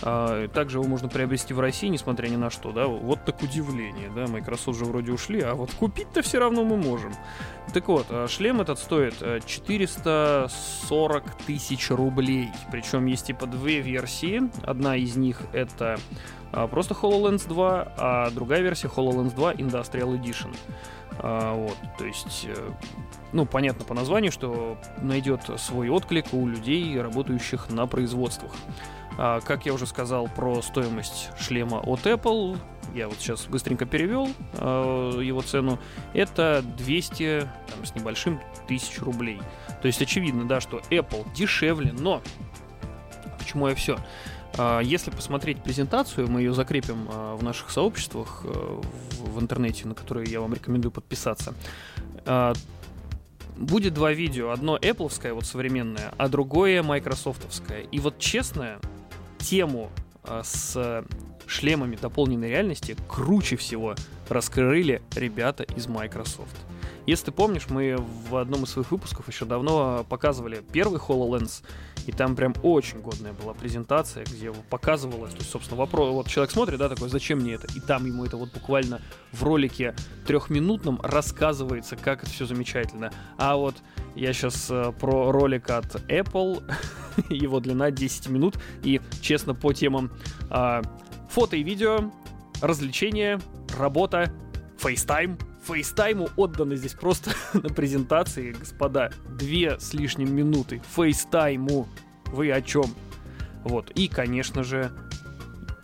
[0.00, 2.86] Также его можно приобрести в России, несмотря ни на что, да.
[2.86, 4.28] Вот так удивление, да.
[4.28, 7.12] Microsoft же вроде ушли, а вот купить-то все равно мы можем.
[7.74, 12.50] Так вот, шлем этот стоит 440 тысяч рублей.
[12.70, 14.48] Причем есть типа две версии.
[14.62, 15.98] Одна из них это
[16.52, 20.54] а, просто HoloLens 2, а другая версия HoloLens 2 Industrial Edition.
[21.20, 22.70] А, вот, то есть, э,
[23.32, 28.52] ну, понятно по названию, что найдет свой отклик у людей, работающих на производствах.
[29.16, 32.56] А, как я уже сказал про стоимость шлема от Apple,
[32.94, 35.78] я вот сейчас быстренько перевел его цену,
[36.14, 39.40] это 200 там, с небольшим тысяч рублей.
[39.82, 42.22] То есть очевидно, да, что Apple дешевле, но
[43.38, 43.98] почему я все?
[44.56, 48.80] А, если посмотреть презентацию, мы ее закрепим в наших сообществах э,
[49.18, 51.54] в интернете, на которые я вам рекомендую подписаться.
[52.24, 52.54] А,
[53.56, 54.50] будет два видео.
[54.50, 57.82] Одно Apple, вот современное, а другое Microsoftовское.
[57.90, 58.78] И вот честно,
[59.38, 59.90] тему
[60.42, 61.04] с
[61.46, 63.94] шлемами дополненной реальности круче всего
[64.28, 66.56] раскрыли ребята из Microsoft.
[67.08, 67.96] Если ты помнишь, мы
[68.28, 71.64] в одном из своих выпусков еще давно показывали первый HoloLens,
[72.06, 76.50] и там прям очень годная была презентация, где показывалось, то есть, собственно, вопрос, вот человек
[76.50, 77.66] смотрит, да, такой, зачем мне это?
[77.74, 79.00] И там ему это вот буквально
[79.32, 83.10] в ролике трехминутном рассказывается, как это все замечательно.
[83.38, 83.76] А вот
[84.14, 86.62] я сейчас э, про ролик от Apple,
[87.30, 90.10] его длина 10 минут, и, честно, по темам
[90.50, 90.82] э,
[91.30, 92.12] фото и видео,
[92.60, 93.40] развлечения,
[93.78, 94.30] работа,
[94.78, 99.12] FaceTime, фейстайму отданы здесь просто на презентации, господа.
[99.38, 100.82] Две с лишним минуты.
[100.96, 101.88] Фейстайму.
[102.26, 102.86] Вы о чем?
[103.64, 103.90] Вот.
[103.90, 104.90] И, конечно же,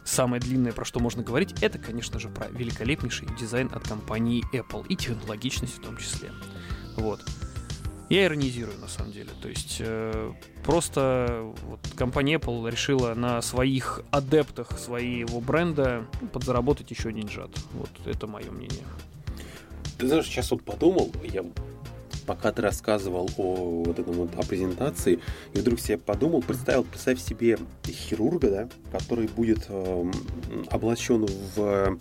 [0.04, 4.86] самое длинное, про что можно говорить, это, конечно же, про великолепнейший дизайн от компании Apple
[4.88, 6.30] и технологичность в том числе.
[6.96, 7.20] Вот.
[8.10, 9.30] Я иронизирую, на самом деле.
[9.42, 17.12] То есть, э, просто вот, компания Apple решила на своих адептах своего бренда подзаработать еще
[17.12, 17.50] деньжат.
[17.72, 18.84] Вот это мое мнение.
[19.98, 21.44] Ты знаешь, сейчас вот подумал, я
[22.26, 25.20] пока ты рассказывал о вот этом вот о презентации,
[25.52, 30.10] и вдруг себе подумал, представил, представь себе хирурга, да, который будет э,
[30.70, 31.98] облачен в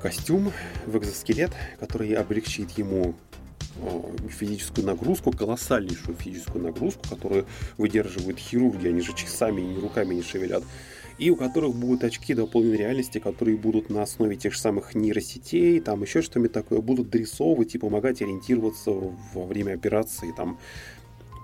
[0.00, 0.52] костюм,
[0.86, 3.14] в экзоскелет, который облегчит ему
[3.76, 10.22] э, физическую нагрузку, колоссальнейшую физическую нагрузку, которую выдерживают хирурги, они же часами и руками не
[10.22, 10.62] шевелят
[11.18, 15.80] и у которых будут очки дополненной реальности, которые будут на основе тех же самых нейросетей,
[15.80, 20.58] там еще что-нибудь такое, будут дорисовывать и помогать ориентироваться во время операции, там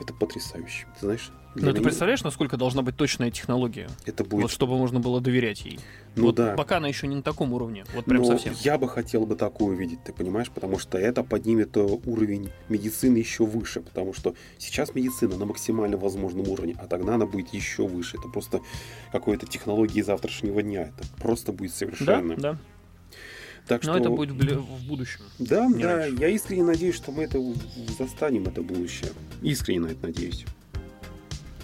[0.03, 0.87] это потрясающе.
[0.99, 1.31] Ты знаешь?
[1.55, 1.75] Но меня...
[1.75, 3.89] ты представляешь, насколько должна быть точная технология?
[4.07, 4.43] Это будет.
[4.43, 5.79] Вот чтобы можно было доверять ей.
[6.17, 6.55] Ну вот да.
[6.55, 7.85] Пока она еще не на таком уровне.
[7.95, 8.55] Вот прям Но совсем.
[8.61, 13.19] Я бы хотел бы такую видеть, ты понимаешь, потому что это поднимет э, уровень медицины
[13.19, 17.87] еще выше, потому что сейчас медицина на максимально возможном уровне, а тогда она будет еще
[17.87, 18.17] выше.
[18.17, 18.61] Это просто
[19.11, 20.91] какой-то технологии завтрашнего дня.
[20.97, 22.37] Это просто будет совершенно.
[22.37, 22.59] Да, да.
[23.67, 24.01] Так Но что...
[24.01, 25.21] это будет в будущем.
[25.39, 26.17] Да, да, раньше.
[26.21, 27.41] я искренне надеюсь, что мы это
[27.99, 29.11] застанем, это будущее.
[29.41, 30.45] Искренне на это надеюсь.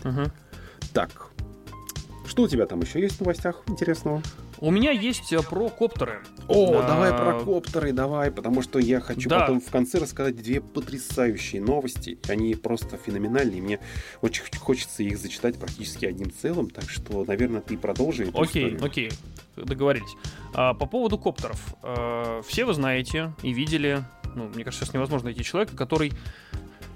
[0.04, 0.30] Угу.
[0.92, 1.28] Так,
[2.26, 4.22] что у тебя там еще есть в новостях интересного?
[4.61, 6.20] У меня есть э, про коптеры.
[6.48, 6.87] О, а...
[6.87, 9.40] давай про коптеры, давай, потому что я хочу да.
[9.40, 12.18] потом в конце рассказать две потрясающие новости.
[12.28, 13.62] Они просто феноменальные.
[13.62, 13.80] Мне
[14.20, 18.28] очень хочется их зачитать практически одним целым, так что, наверное, ты продолжи.
[18.34, 18.84] Окей, историю.
[18.84, 19.12] окей,
[19.64, 20.14] договорились.
[20.55, 21.75] А, по поводу коптеров.
[21.83, 26.12] А, все вы знаете и видели, ну, мне кажется, сейчас невозможно найти человека, который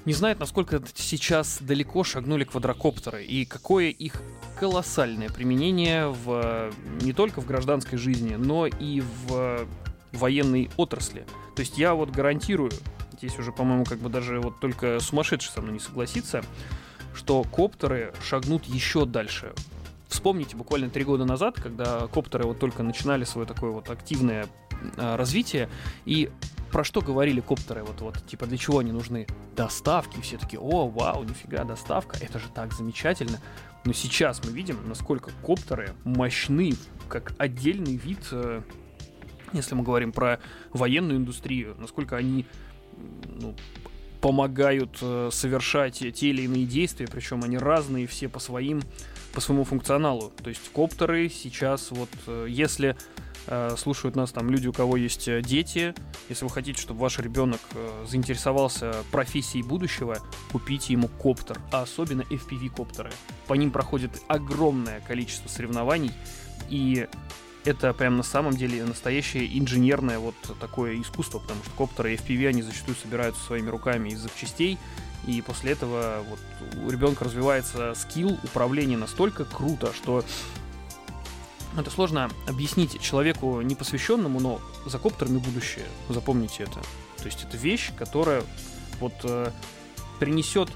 [0.04, 4.20] не знает, насколько сейчас далеко шагнули квадрокоптеры и какое их
[4.58, 9.66] колоссальное применение в, не только в гражданской жизни, но и в
[10.12, 11.24] военной отрасли.
[11.54, 12.72] То есть я вот гарантирую,
[13.16, 16.42] здесь уже, по-моему, как бы даже вот только сумасшедший со мной не согласится,
[17.14, 19.52] что коптеры шагнут еще дальше.
[20.12, 24.46] Вспомните буквально три года назад, когда коптеры вот только начинали свое такое вот активное
[24.98, 25.70] а, развитие,
[26.04, 26.30] и
[26.70, 29.26] про что говорили коптеры, вот, вот, типа, для чего они нужны?
[29.56, 33.40] Доставки, все таки о, вау, нифига, доставка, это же так замечательно.
[33.86, 36.74] Но сейчас мы видим, насколько коптеры мощны,
[37.08, 38.60] как отдельный вид э,
[39.54, 40.40] если мы говорим про
[40.74, 42.44] военную индустрию, насколько они
[43.26, 43.54] ну,
[44.20, 48.82] помогают э, совершать те или иные действия, причем они разные все по своим
[49.32, 50.32] по своему функционалу.
[50.42, 52.96] То есть коптеры сейчас вот, э, если
[53.46, 55.94] э, слушают нас там люди, у кого есть э, дети,
[56.28, 57.60] если вы хотите, чтобы ваш ребенок
[58.06, 60.18] заинтересовался профессией будущего,
[60.50, 63.12] купите ему коптер, а особенно FPV-коптеры.
[63.46, 66.12] По ним проходит огромное количество соревнований,
[66.68, 67.06] и
[67.64, 72.48] это прям на самом деле настоящее инженерное вот такое искусство, потому что коптеры и FPV,
[72.48, 74.78] они зачастую собираются своими руками из запчастей,
[75.26, 76.40] и после этого вот
[76.84, 80.24] у ребенка развивается скилл управления настолько круто, что
[81.78, 85.86] это сложно объяснить человеку непосвященному, но за коптерами будущее.
[86.08, 86.80] Запомните это.
[87.18, 88.42] То есть это вещь, которая
[89.00, 89.50] вот э,
[90.18, 90.68] принесет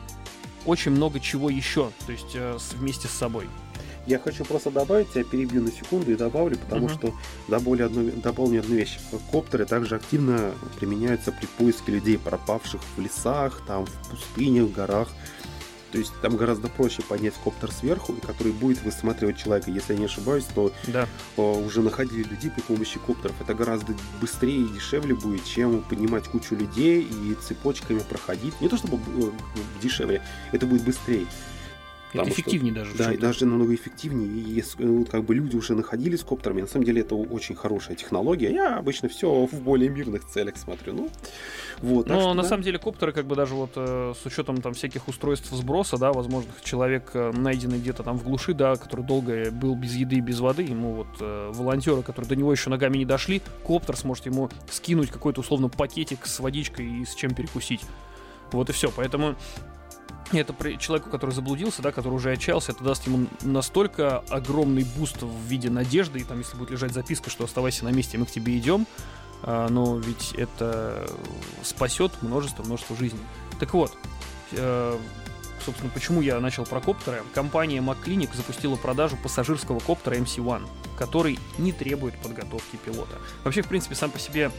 [0.64, 3.48] очень много чего еще, то есть э, вместе с собой.
[4.06, 6.94] Я хочу просто добавить, я перебью на секунду и добавлю, потому uh-huh.
[6.94, 7.14] что
[7.48, 8.98] добавлю одну, дополню одну вещь.
[9.32, 15.08] Коптеры также активно применяются при поиске людей, пропавших в лесах, там, в пустынях, в горах.
[15.92, 19.70] То есть там гораздо проще поднять коптер сверху, который будет высматривать человека.
[19.70, 21.08] Если я не ошибаюсь, то да.
[21.36, 23.34] уже находили людей при помощи коптеров.
[23.40, 28.60] Это гораздо быстрее и дешевле будет, чем поднимать кучу людей и цепочками проходить.
[28.60, 29.30] Не то чтобы э,
[29.80, 31.26] дешевле, это будет быстрее.
[32.22, 32.98] Это эффективнее что, даже.
[32.98, 34.28] Да, и даже намного эффективнее.
[34.28, 37.96] И ну, как бы люди уже находились с коптерами, на самом деле это очень хорошая
[37.96, 38.52] технология.
[38.52, 40.94] Я обычно все в более мирных целях смотрю.
[40.94, 41.10] Ну,
[41.80, 42.48] вот, Но что, на да.
[42.48, 46.12] самом деле коптеры, как бы даже вот э, с учетом там всяких устройств сброса, да,
[46.12, 50.20] возможно, человек, э, найденный где-то там в глуши, да, который долго был без еды и
[50.20, 54.26] без воды, ему вот э, волонтеры, которые до него еще ногами не дошли, коптер сможет
[54.26, 57.82] ему скинуть какой-то условно пакетик с водичкой и с чем перекусить.
[58.52, 58.90] Вот и все.
[58.94, 59.36] Поэтому
[60.32, 65.42] это человеку, который заблудился, да, который уже отчаялся, это даст ему настолько огромный буст в
[65.46, 68.56] виде надежды, и там, если будет лежать записка, что оставайся на месте, мы к тебе
[68.58, 68.86] идем,
[69.42, 71.08] а, но ведь это
[71.62, 73.20] спасет множество, множество жизней.
[73.60, 73.96] Так вот,
[74.52, 74.98] э,
[75.64, 77.22] собственно, почему я начал про коптеры.
[77.34, 80.66] Компания MacClinic запустила продажу пассажирского коптера MC-1,
[80.98, 83.16] который не требует подготовки пилота.
[83.44, 84.50] Вообще, в принципе, сам по себе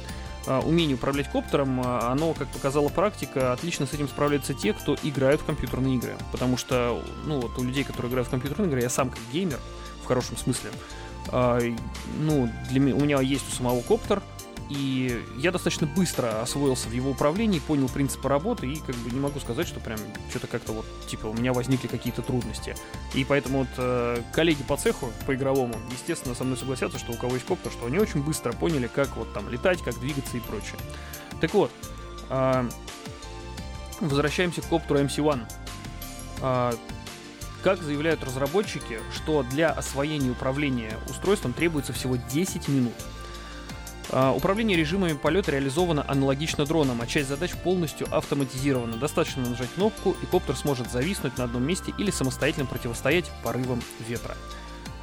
[0.47, 5.41] умение управлять коптером, а, оно, как показала практика, отлично с этим справляются те, кто играют
[5.41, 6.15] в компьютерные игры.
[6.31, 9.59] Потому что, ну, вот у людей, которые играют в компьютерные игры, я сам как геймер,
[10.03, 10.71] в хорошем смысле,
[11.29, 11.59] а,
[12.19, 14.21] ну, для меня, у меня есть у самого коптер,
[14.69, 19.19] и я достаточно быстро освоился в его управлении, понял принципы работы, и как бы не
[19.19, 19.97] могу сказать, что прям
[20.29, 22.75] что-то как-то вот, типа, у меня возникли какие-то трудности.
[23.13, 27.15] И поэтому вот э, коллеги по цеху, по игровому, естественно, со мной согласятся, что у
[27.15, 30.41] кого есть коптер, что они очень быстро поняли, как вот там летать, как двигаться и
[30.41, 30.77] прочее.
[31.39, 31.71] Так вот,
[32.29, 32.69] э,
[34.01, 35.45] возвращаемся к коптеру MC-1.
[36.41, 36.73] Э,
[37.63, 43.16] как заявляют разработчики, что для освоения управления устройством требуется всего 10 минут– а,
[44.09, 48.97] управление режимами полета реализовано аналогично дронам, а часть задач полностью автоматизирована.
[48.97, 54.35] Достаточно нажать кнопку, и коптер сможет зависнуть на одном месте или самостоятельно противостоять порывам ветра.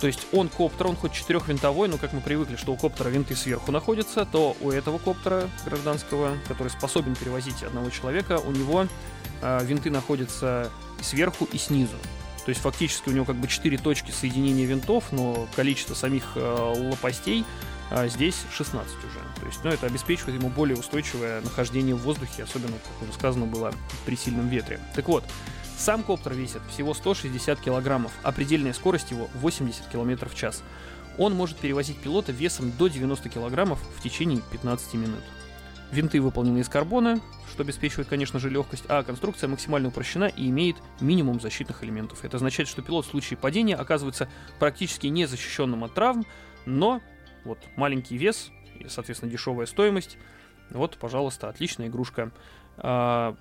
[0.01, 3.35] То есть он коптер, он хоть четырехвинтовой, но как мы привыкли, что у коптера винты
[3.35, 8.87] сверху находятся, то у этого коптера гражданского, который способен перевозить одного человека, у него
[9.40, 11.97] э, винты находятся сверху и снизу.
[12.45, 16.75] То есть фактически у него как бы четыре точки соединения винтов, но количество самих э,
[16.90, 17.45] лопастей
[17.90, 19.18] а здесь 16 уже.
[19.40, 23.47] То есть, ну, это обеспечивает ему более устойчивое нахождение в воздухе, особенно, как уже сказано
[23.47, 23.73] было,
[24.07, 24.81] при сильном ветре.
[24.94, 25.25] Так вот,
[25.77, 30.62] сам коптер весит всего 160 килограммов, а предельная скорость его 80 километров в час.
[31.18, 35.23] Он может перевозить пилота весом до 90 килограммов в течение 15 минут.
[35.92, 37.20] Винты выполнены из карбона,
[37.53, 42.25] что обеспечивает, конечно же, легкость, а конструкция максимально упрощена и имеет минимум защитных элементов.
[42.25, 46.27] Это означает, что пилот в случае падения оказывается практически незащищенным от травм,
[46.66, 47.01] но
[47.44, 50.18] вот маленький вес, и, соответственно, дешевая стоимость.
[50.70, 52.30] Вот, пожалуйста, отличная игрушка.
[52.78, 53.37] А,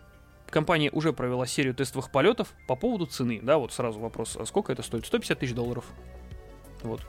[0.50, 3.40] компания уже провела серию тестовых полетов по поводу цены.
[3.42, 5.06] Да, вот сразу вопрос, а сколько это стоит?
[5.06, 5.86] 150 тысяч долларов.
[6.84, 7.02] Вот.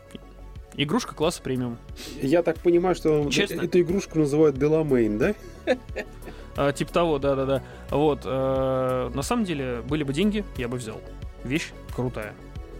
[0.77, 1.79] Игрушка класса премиум.
[2.21, 3.63] Я так понимаю, что Честно?
[3.63, 5.35] эту игрушку называют Деламейн, да?
[6.57, 7.63] А, типа того, да-да-да.
[7.91, 8.21] Вот.
[8.25, 11.01] А, на самом деле, были бы деньги, я бы взял.
[11.43, 12.33] Вещь крутая.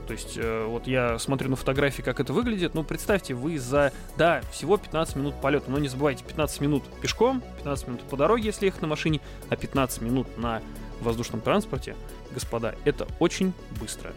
[0.07, 2.75] То есть, э, вот я смотрю на фотографии, как это выглядит.
[2.75, 5.71] Ну, представьте, вы за, да, всего 15 минут полета.
[5.71, 9.57] Но не забывайте, 15 минут пешком, 15 минут по дороге, если ехать на машине, а
[9.57, 10.63] 15 минут на
[11.01, 11.97] воздушном транспорте,
[12.33, 14.13] господа, это очень быстро.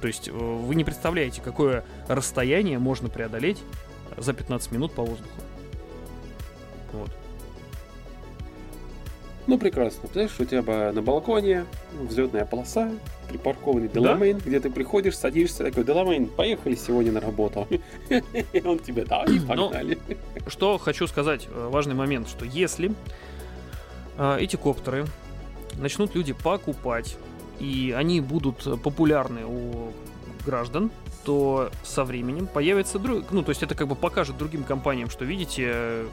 [0.00, 3.58] То есть, э, вы не представляете, какое расстояние можно преодолеть
[4.16, 5.40] за 15 минут по воздуху.
[6.92, 7.10] Вот.
[9.48, 10.10] Ну, прекрасно.
[10.12, 11.64] Знаешь, у тебя на балконе
[11.98, 12.90] взлетная полоса,
[13.30, 14.42] припаркованный Деламейн, да?
[14.44, 17.66] где ты приходишь, садишься, такой, Деламейн, поехали сегодня на работу.
[18.10, 19.98] И он тебе, да, и ну, погнали.
[20.48, 22.92] Что хочу сказать, э, важный момент, что если
[24.18, 25.06] э, эти коптеры
[25.78, 27.16] начнут люди покупать,
[27.58, 29.92] и они будут популярны у
[30.44, 30.90] граждан,
[31.24, 33.30] то со временем появится друг...
[33.30, 36.04] Ну, то есть это как бы покажет другим компаниям, что, видите,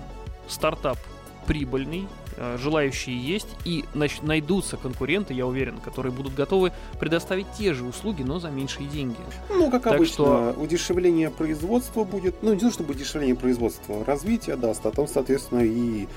[0.47, 0.97] стартап
[1.47, 3.85] прибыльный, э, желающие есть, и
[4.21, 9.17] найдутся конкуренты, я уверен, которые будут готовы предоставить те же услуги, но за меньшие деньги.
[9.49, 10.55] Ну, как так обычно, что...
[10.57, 16.07] удешевление производства будет, ну, не то чтобы удешевление производства, развитие даст, а там, соответственно, и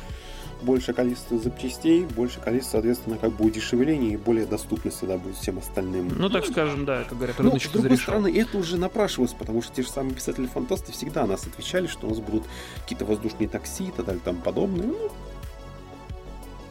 [0.62, 5.58] больше количество запчастей, больше количество, соответственно, как бы удешевления и более доступности да, будет всем
[5.58, 6.10] остальным.
[6.16, 9.74] Ну, так скажем, да, как говорят, Но, с другой стороны, это уже напрашивалось, потому что
[9.74, 12.44] те же самые писатели-фантасты всегда нас отвечали, что у нас будут
[12.82, 14.86] какие-то воздушные такси и так далее, там подобное.
[14.86, 15.10] Ну,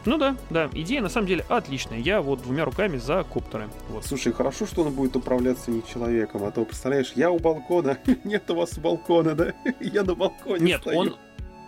[0.08, 2.00] ну да, да, идея на самом деле отличная.
[2.00, 3.68] Я вот двумя руками за коптеры.
[3.90, 4.06] Вот.
[4.06, 8.50] Слушай, хорошо, что он будет управляться не человеком, а то, представляешь, я у балкона, нет
[8.50, 9.54] у вас балкона, да?
[9.82, 10.98] Я на балконе Нет, стою.
[10.98, 11.16] он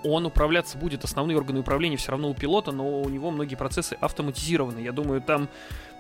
[0.03, 3.97] он управляться будет, основные органы управления все равно у пилота, но у него многие процессы
[3.99, 4.79] автоматизированы.
[4.79, 5.49] Я думаю, там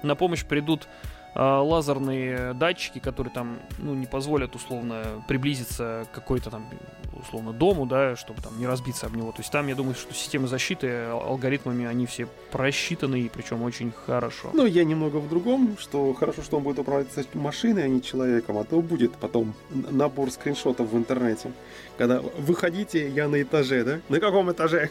[0.03, 0.87] на помощь придут
[1.35, 6.65] лазерные датчики, которые там, ну, не позволят условно приблизиться к какой-то там,
[7.21, 9.31] условно, дому, да, чтобы там не разбиться об него.
[9.31, 13.91] То есть там, я думаю, что системы защиты алгоритмами, они все просчитаны, и причем очень
[13.91, 14.49] хорошо.
[14.53, 18.57] Ну, я немного в другом, что хорошо, что он будет управляться машиной, а не человеком,
[18.57, 21.51] а то будет потом набор скриншотов в интернете.
[21.97, 23.99] Когда выходите, я на этаже, да?
[24.09, 24.89] На каком этаже?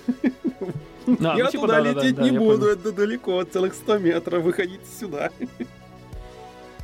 [1.20, 3.98] А, я ну, типа, туда да, лететь да, да, не буду, это далеко, целых 100
[3.98, 5.30] метров, выходите сюда.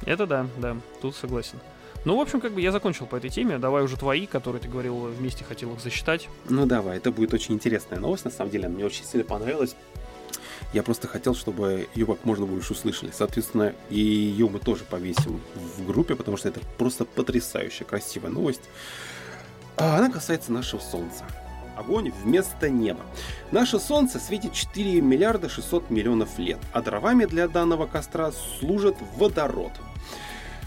[0.07, 1.59] Это да, да, тут согласен.
[2.04, 3.59] Ну, в общем, как бы я закончил по этой теме.
[3.59, 6.28] Давай уже твои, которые ты говорил, вместе хотел их засчитать.
[6.48, 8.26] Ну, давай, это будет очень интересная новость.
[8.26, 9.74] На самом деле, мне очень сильно понравилась.
[10.74, 13.11] Я просто хотел, чтобы ее как можно больше услышали.
[13.14, 18.62] Соответственно, ее мы тоже повесим в группе, потому что это просто потрясающая, красивая новость.
[19.76, 21.24] А она касается нашего Солнца.
[21.76, 23.00] Огонь вместо неба.
[23.50, 29.72] Наше Солнце светит 4 миллиарда 600 миллионов лет, а дровами для данного костра служит водород–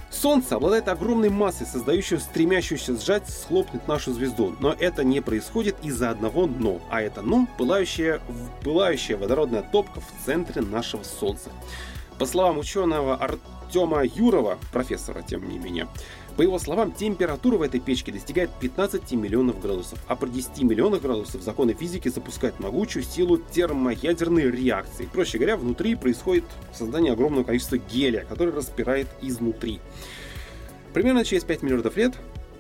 [0.10, 4.56] Солнце обладает огромной массой, создающей стремящуюся сжать, схлопнуть нашу звезду.
[4.60, 6.82] Но это не происходит из-за одного «но».
[6.90, 8.20] А это «но»– пылающая,
[8.64, 11.52] пылающая водородная топка в центре нашего Солнца.
[12.18, 15.88] По словам ученого Артема Юрова, профессора, тем не менее,
[16.38, 21.02] по его словам, температура в этой печке достигает 15 миллионов градусов, а при 10 миллионах
[21.02, 25.10] градусов законы физики запускают могучую силу термоядерной реакции.
[25.12, 29.80] Проще говоря, внутри происходит создание огромного количества гелия, который распирает изнутри.
[30.94, 32.14] Примерно через 5 миллиардов лет,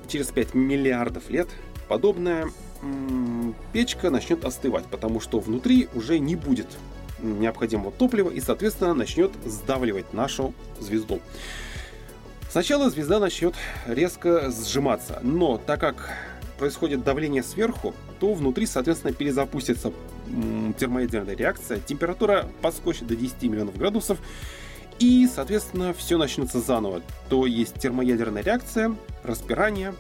[0.07, 1.47] через 5 миллиардов лет,
[1.87, 2.49] подобная
[2.81, 6.67] м- печка начнет остывать, потому что внутри уже не будет
[7.19, 11.19] необходимого топлива и, соответственно, начнет сдавливать нашу звезду.
[12.57, 13.53] Сначала звезда начнет
[13.85, 16.09] резко сжиматься, но так как
[16.57, 19.93] происходит давление сверху, то внутри, соответственно, перезапустится
[20.79, 24.17] термоядерная реакция, температура подскочит до 10 миллионов градусов,
[24.97, 27.03] и, соответственно, все начнется заново.
[27.29, 29.93] То есть термоядерная реакция, распирание,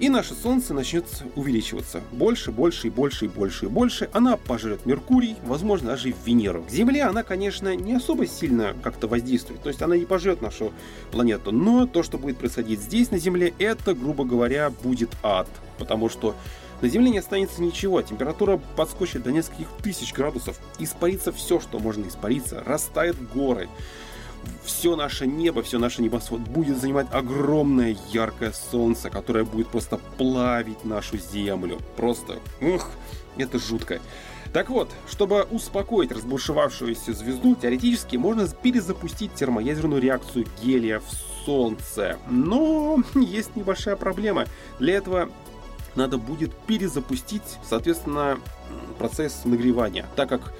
[0.00, 2.02] и наше Солнце начнет увеличиваться.
[2.12, 4.10] Больше, больше и больше и больше и больше.
[4.12, 6.64] Она пожрет Меркурий, возможно, даже Венеру.
[6.64, 9.62] К Земле она, конечно, не особо сильно как-то воздействует.
[9.62, 10.72] То есть она не пожрет нашу
[11.12, 11.52] планету.
[11.52, 15.48] Но то, что будет происходить здесь, на Земле, это, грубо говоря, будет ад.
[15.78, 16.34] Потому что
[16.80, 22.06] на Земле не останется ничего, температура подскочит до нескольких тысяч градусов, испарится все, что можно
[22.06, 23.68] испариться, растает горы,
[24.64, 30.84] все наше небо, все наше небосвод будет занимать огромное яркое солнце, которое будет просто плавить
[30.84, 31.78] нашу землю.
[31.96, 32.88] Просто, ух,
[33.36, 34.00] это жутко.
[34.52, 42.18] Так вот, чтобы успокоить разбушевавшуюся звезду, теоретически можно перезапустить термоядерную реакцию гелия в Солнце.
[42.30, 44.46] Но есть небольшая проблема.
[44.78, 45.28] Для этого
[45.96, 48.38] надо будет перезапустить, соответственно,
[48.98, 50.52] процесс нагревания, так как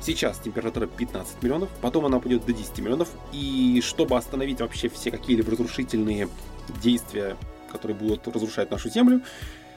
[0.00, 5.10] Сейчас температура 15 миллионов, потом она пойдет до 10 миллионов, и чтобы остановить вообще все
[5.10, 6.28] какие-либо разрушительные
[6.82, 7.36] действия,
[7.70, 9.20] которые будут разрушать нашу Землю,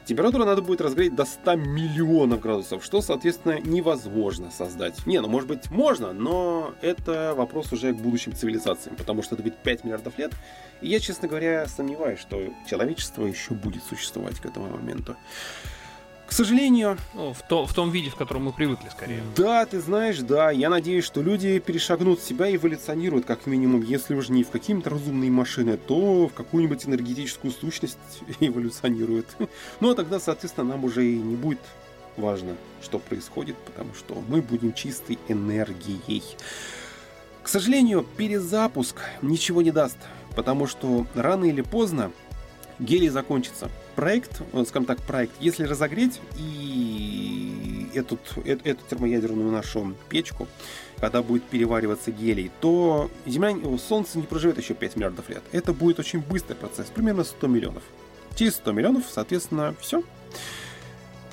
[0.05, 5.05] температуру надо будет разгреть до 100 миллионов градусов, что, соответственно, невозможно создать.
[5.05, 9.43] Не, ну может быть можно, но это вопрос уже к будущим цивилизациям, потому что это
[9.43, 10.31] будет 5 миллиардов лет,
[10.81, 15.17] и я, честно говоря, сомневаюсь, что человечество еще будет существовать к этому моменту.
[16.33, 16.97] К сожалению...
[17.13, 19.21] Ну, в, то, в том виде, в котором мы привыкли, скорее.
[19.35, 20.49] Да, ты знаешь, да.
[20.49, 24.89] Я надеюсь, что люди перешагнут себя и эволюционируют, как минимум, если уже не в какие-то
[24.89, 27.99] разумные машины, то в какую-нибудь энергетическую сущность
[28.39, 29.27] эволюционируют.
[29.79, 31.61] Ну, а тогда, соответственно, нам уже и не будет
[32.17, 36.23] важно, что происходит, потому что мы будем чистой энергией.
[37.43, 39.97] К сожалению, перезапуск ничего не даст,
[40.35, 42.11] потому что рано или поздно
[42.83, 43.69] гелий закончится.
[43.95, 50.47] Проект, э, скажем так, проект, если разогреть и эту, эту, эту термоядерную нашу печку,
[50.99, 55.43] когда будет перевариваться гелий, то Земля, Солнце не проживет еще 5 миллиардов лет.
[55.51, 57.83] Это будет очень быстрый процесс, примерно 100 миллионов.
[58.35, 60.03] Через 100 миллионов, соответственно, все.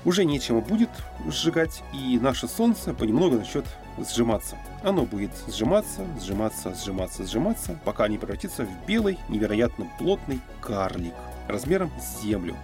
[0.04, 0.88] Уже нечего будет
[1.28, 3.66] сжигать, и наше Солнце понемногу начнет
[3.98, 4.56] сжиматься.
[4.82, 11.12] Оно будет сжиматься, сжиматься, сжиматься, сжиматься, пока не превратится в белый, невероятно плотный карлик
[11.50, 12.56] размером с Землю.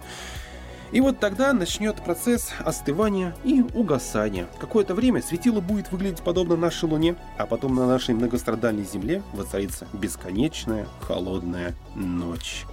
[0.91, 4.47] И вот тогда начнет процесс остывания и угасания.
[4.57, 9.87] Какое-то время светило будет выглядеть подобно нашей Луне, а потом на нашей многострадальной Земле воцарится
[9.91, 12.65] бесконечная холодная ночь.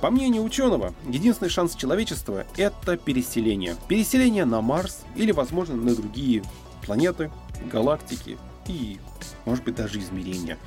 [0.00, 3.74] По мнению ученого, единственный шанс человечества– это переселение.
[3.88, 6.42] Переселение на Марс или, возможно, на другие
[6.84, 7.30] планеты,
[7.72, 8.98] галактики и,
[9.44, 10.58] может быть, даже измерения.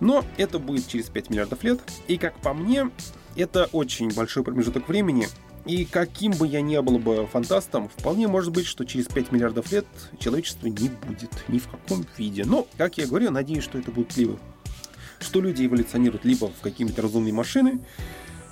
[0.00, 2.90] Но это будет через 5 миллиардов лет, и, как по мне,
[3.36, 5.28] это очень большой промежуток времени,
[5.64, 9.70] и каким бы я ни был бы фантастом, вполне может быть, что через 5 миллиардов
[9.72, 9.86] лет
[10.18, 12.44] человечества не будет ни в каком виде.
[12.44, 14.38] Но, как я говорю, надеюсь, что это будет либо
[15.20, 17.80] что люди эволюционируют либо в какие-то разумные машины,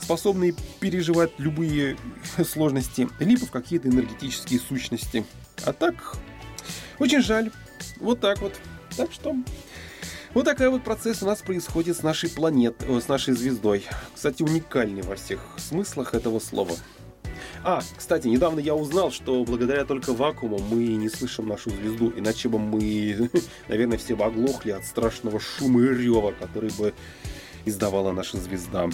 [0.01, 1.97] способные переживать любые
[2.45, 5.25] сложности, либо в какие-то энергетические сущности.
[5.65, 6.17] А так,
[6.99, 7.51] очень жаль.
[8.01, 8.55] Вот так вот.
[8.97, 9.35] Так что
[10.35, 13.85] вот такой вот процесс у нас происходит с нашей планетой, с нашей звездой.
[14.15, 16.75] Кстати, уникальный во всех смыслах этого слова.
[17.63, 22.49] А, кстати, недавно я узнал, что благодаря только вакууму мы не слышим нашу звезду, иначе
[22.49, 23.31] бы мы,
[23.69, 26.93] наверное, все бы оглохли от страшного шума и рева, который бы
[27.65, 28.91] издавала наша звезда.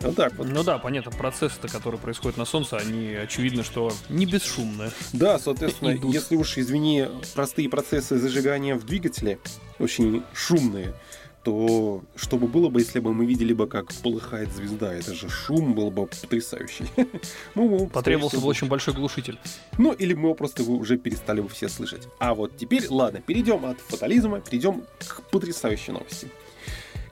[0.00, 0.48] Вот так вот.
[0.48, 4.90] Ну да, понятно, процессы, которые происходят на Солнце, они очевидно, что не бесшумные.
[5.12, 9.38] Да, соответственно, если уж, извини, простые процессы зажигания в двигателе
[9.78, 10.94] очень шумные,
[11.42, 14.92] то что бы было бы, если бы мы видели бы, как полыхает звезда?
[14.92, 16.86] Это же шум был бы потрясающий.
[17.54, 19.38] ну, Потребовался бы очень большой глушитель.
[19.78, 22.08] Ну, или мы его просто уже перестали бы все слышать.
[22.18, 26.28] А вот теперь, ладно, перейдем от фатализма, перейдем к потрясающей новости.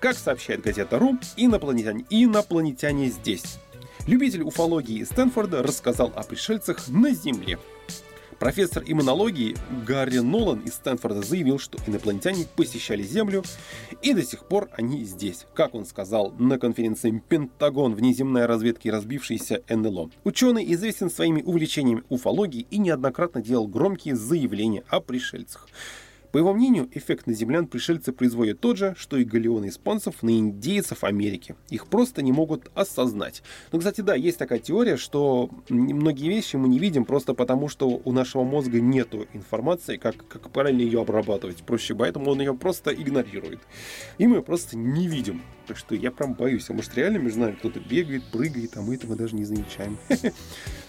[0.00, 3.58] Как сообщает газета РУ, инопланетяне, инопланетяне здесь.
[4.06, 7.58] Любитель уфологии Стэнфорда рассказал о пришельцах на Земле.
[8.38, 13.42] Профессор иммунологии Гарри Нолан из Стэнфорда заявил, что инопланетяне посещали Землю,
[14.02, 15.46] и до сих пор они здесь.
[15.54, 17.94] Как он сказал на конференции «Пентагон.
[17.94, 20.10] Внеземная разведка и разбившийся НЛО».
[20.24, 25.66] Ученый известен своими увлечениями уфологии и неоднократно делал громкие заявления о пришельцах.
[26.32, 30.30] По его мнению, эффект на землян пришельцы производят тот же, что и галеоны испанцев на
[30.30, 31.56] индейцев Америки.
[31.70, 33.42] Их просто не могут осознать.
[33.72, 38.00] Но, кстати, да, есть такая теория, что многие вещи мы не видим просто потому, что
[38.04, 41.62] у нашего мозга нет информации, как, как правильно ее обрабатывать.
[41.62, 43.60] Проще, поэтому он ее просто игнорирует.
[44.18, 45.42] И мы ее просто не видим.
[45.66, 46.70] Так что я прям боюсь.
[46.70, 49.98] А может реально между нами кто-то бегает, прыгает, а мы этого даже не замечаем.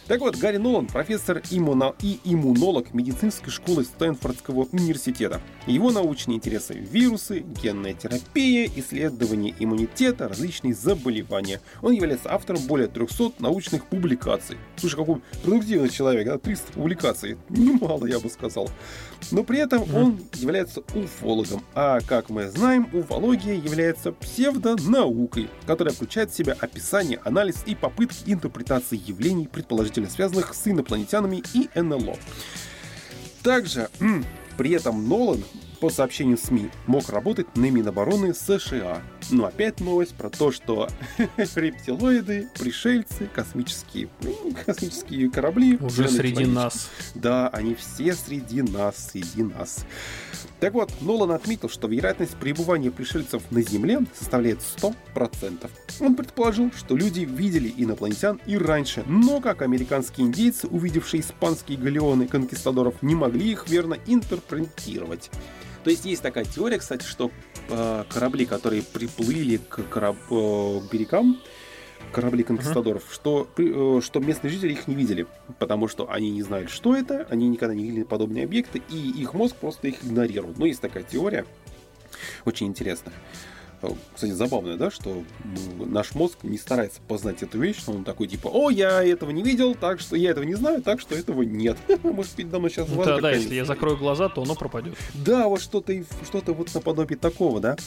[0.08, 5.42] Так вот, Гарри Нолан, профессор иммуно и иммунолог медицинской школы Стэнфордского университета.
[5.66, 11.60] Его научные интересы– вирусы, генная терапия, исследование иммунитета, различные заболевания.
[11.82, 14.56] Он является автором более 300 научных публикаций.
[14.78, 16.38] Слушай, какой продуктивный человек, да?
[16.38, 17.38] 300 публикаций.
[17.50, 18.70] Немало, я бы сказал.
[19.32, 21.62] Но при этом он является уфологом.
[21.76, 24.14] А как мы знаем, уфология является
[24.76, 31.44] псевдонаукой, которая включает в себя описание, анализ и попытки интерпретации явлений, предположительно связанных с инопланетянами
[31.54, 32.18] и НЛО.
[33.44, 33.90] Также
[34.58, 35.44] при этом Нолан
[35.80, 39.02] по сообщению СМИ, мог работать на Минобороны США.
[39.30, 40.88] Но опять новость про то, что
[41.38, 44.10] рептилоиды, пришельцы, космические,
[44.66, 45.78] космические корабли...
[45.78, 46.90] Уже среди нас.
[47.16, 49.86] Да, они все среди нас, среди нас.
[50.60, 55.70] Так вот, Нолан отметил, что вероятность пребывания пришельцев на Земле составляет 100%.
[56.00, 62.28] Он предположил, что люди видели инопланетян и раньше, но как американские индейцы, увидевшие испанские галеоны
[62.28, 65.30] конкистадоров, не могли их верно интерпретировать.
[65.84, 67.32] То есть есть такая теория, кстати, что
[67.70, 71.40] э, корабли, которые приплыли к, кораб, э, берегам,
[72.12, 73.14] корабли конкистадоров, uh-huh.
[73.14, 75.28] что, э, что местные жители их не видели,
[75.60, 79.34] потому что они не знают, что это, они никогда не видели подобные объекты, и их
[79.34, 80.58] мозг просто их игнорирует.
[80.58, 81.46] Но есть такая теория,
[82.46, 83.14] очень интересная.
[83.82, 85.24] Э, кстати, забавно, да, что
[85.80, 89.44] наш мозг не старается познать эту вещь, что он такой типа, о, я этого не
[89.44, 91.78] видел, так что я этого не знаю, так что этого нет.
[92.04, 94.96] Может, передо мной сейчас ну, Да, да, если я закрою глаза, то оно пропадет.
[95.14, 95.94] Да, вот что-то
[96.26, 97.78] что вот наподобие такого, да.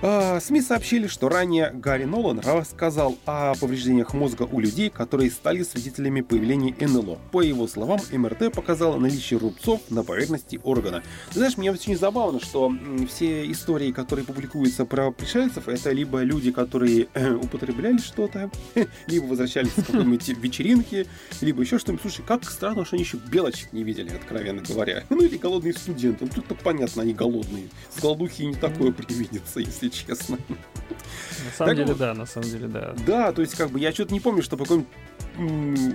[0.00, 5.64] А, СМИ сообщили, что ранее Гарри Нолан рассказал о повреждениях мозга у людей, которые стали
[5.64, 7.18] свидетелями появления НЛО.
[7.32, 11.02] По его словам, МРТ показало наличие рубцов на поверхности органа.
[11.32, 12.72] Знаешь, мне очень забавно, что
[13.08, 18.52] все истории, которые публикуются про пришельцев, это либо люди, которые э, употребляли что-то,
[19.08, 21.08] либо возвращались с какой-нибудь вечеринки,
[21.40, 22.02] либо еще что-нибудь.
[22.02, 25.02] Слушай, как странно, что они еще белочек не видели, откровенно говоря.
[25.10, 26.24] Ну или голодные студенты.
[26.24, 27.68] Ну тут-то понятно, они голодные.
[27.96, 30.38] С голодухи не такое привидится, если честно.
[30.48, 32.94] На самом так деле, да, на самом деле, да.
[33.06, 34.88] Да, то есть, как бы, я что-то не помню, что какой-нибудь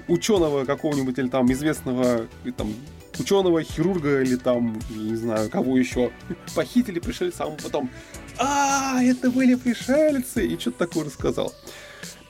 [0.08, 2.74] ученого какого-нибудь или там известного там
[3.20, 6.12] ученого, хирурга или там, не знаю, кого еще
[6.56, 7.90] похитили пришельцы, а потом
[8.38, 11.54] а, это были пришельцы, и что-то такое рассказал.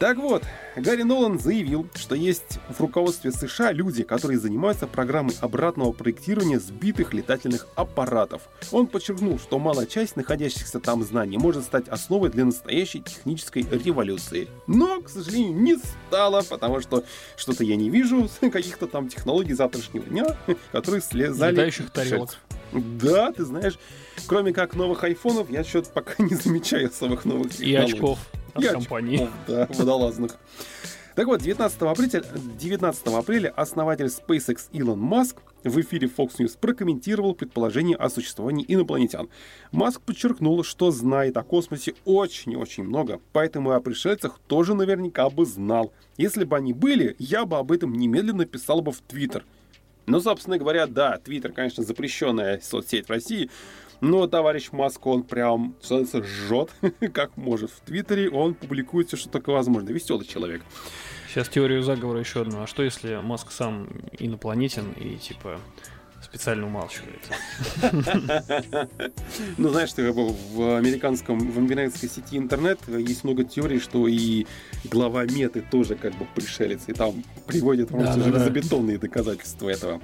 [0.03, 0.43] Так вот,
[0.75, 7.13] Гарри Нолан заявил, что есть в руководстве США люди, которые занимаются программой обратного проектирования сбитых
[7.13, 8.41] летательных аппаратов.
[8.73, 14.49] Он подчеркнул, что малая часть находящихся там знаний может стать основой для настоящей технической революции.
[14.67, 17.05] Но, к сожалению, не стало, потому что
[17.37, 20.35] что-то я не вижу каких-то там технологий завтрашнего дня,
[20.73, 21.53] которые слезали...
[21.53, 22.35] Летающих тарелок.
[22.73, 23.79] Да, ты знаешь,
[24.27, 27.71] кроме как новых айфонов, я что-то пока не замечаю особых новых технологий.
[27.71, 28.19] И очков
[28.53, 29.29] от компании.
[29.47, 30.37] Да, водолазных.
[31.15, 32.23] Так вот, 19 апреля,
[32.59, 39.29] 19 апреля основатель SpaceX Илон Маск в эфире Fox News прокомментировал предположение о существовании инопланетян.
[39.71, 45.93] Маск подчеркнул, что знает о космосе очень-очень много, поэтому о пришельцах тоже наверняка бы знал.
[46.17, 49.45] Если бы они были, я бы об этом немедленно писал бы в Твиттер.
[50.07, 53.49] Ну, собственно говоря, да, Твиттер, конечно, запрещенная соцсеть в России,
[54.01, 56.69] но товарищ Маск, он прям, что жжет,
[57.13, 57.71] как может.
[57.71, 59.89] В Твиттере он публикует все, что только возможно.
[59.89, 60.61] Веселый человек.
[61.27, 62.61] Сейчас теорию заговора еще одну.
[62.61, 63.87] А что если Маск сам
[64.19, 65.59] инопланетен и типа
[66.23, 67.21] специально умалчивает.
[69.57, 74.45] Ну, знаешь, в американском, в американской сети интернет есть много теорий, что и
[74.85, 80.01] глава меты тоже как бы пришелец, и там приводят да, железобетонные доказательства этого.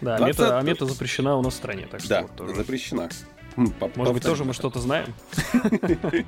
[0.00, 0.38] Да, 20...
[0.38, 2.54] мета, а мета запрещена у нас в стране, так что да, тоже.
[2.54, 3.08] запрещена.
[3.56, 5.14] Может быть, тоже мы что-то знаем?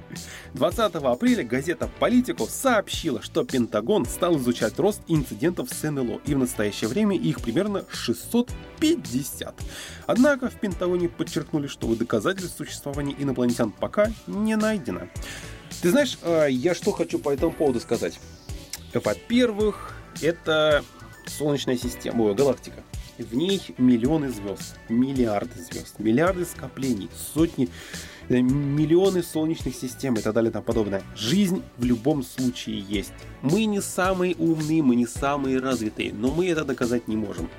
[0.55, 6.39] 20 апреля газета «Политику» сообщила, что Пентагон стал изучать рост инцидентов с НЛО, и в
[6.39, 9.55] настоящее время их примерно 650.
[10.07, 15.03] Однако в Пентагоне подчеркнули, что доказательств существования инопланетян пока не найдено.
[15.83, 18.18] Ты знаешь, а, я что хочу по этому поводу сказать?
[18.95, 20.83] Во-первых, это
[21.29, 22.83] Солнечная система, галактика.
[23.18, 27.68] В ней миллионы звезд, миллиарды звезд, миллиарды скоплений, сотни,
[28.28, 31.02] э, миллионы солнечных систем и так далее и тому подобное.
[31.16, 33.12] Жизнь в любом случае есть.
[33.42, 37.50] Мы не самые умные, мы не самые развитые, но мы это доказать не можем.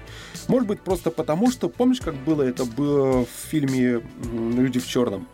[0.47, 4.01] Может быть просто потому, что помнишь, как было это было в фильме
[4.33, 5.27] «Люди в черном»?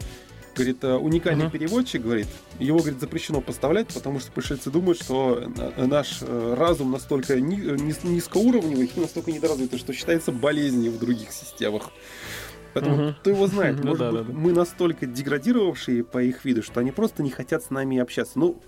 [0.56, 1.52] Говорит, э, уникальный uh-huh.
[1.52, 2.28] переводчик, говорит,
[2.60, 7.56] его, говорит, запрещено поставлять, потому что пришельцы думают, что э, наш э, разум настолько ни,
[8.08, 11.92] низкоуровневый и настолько недоразвитый, что считается болезнью в других системах.
[12.74, 13.16] Поэтому uh-huh.
[13.22, 14.40] кто его знает, ну, может да, быть, да, да.
[14.40, 18.40] мы настолько деградировавшие по их виду, что они просто не хотят с нами общаться.
[18.40, 18.62] Ну,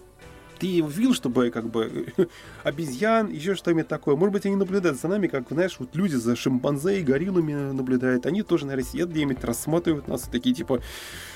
[0.58, 2.08] ты видел, чтобы как бы
[2.64, 4.16] обезьян, еще что-нибудь такое.
[4.16, 8.26] Может быть, они наблюдают за нами, как, знаешь, вот люди за шимпанзе и гориллами наблюдают.
[8.26, 10.82] Они тоже, наверное, сидят где-нибудь, рассматривают нас такие, типа,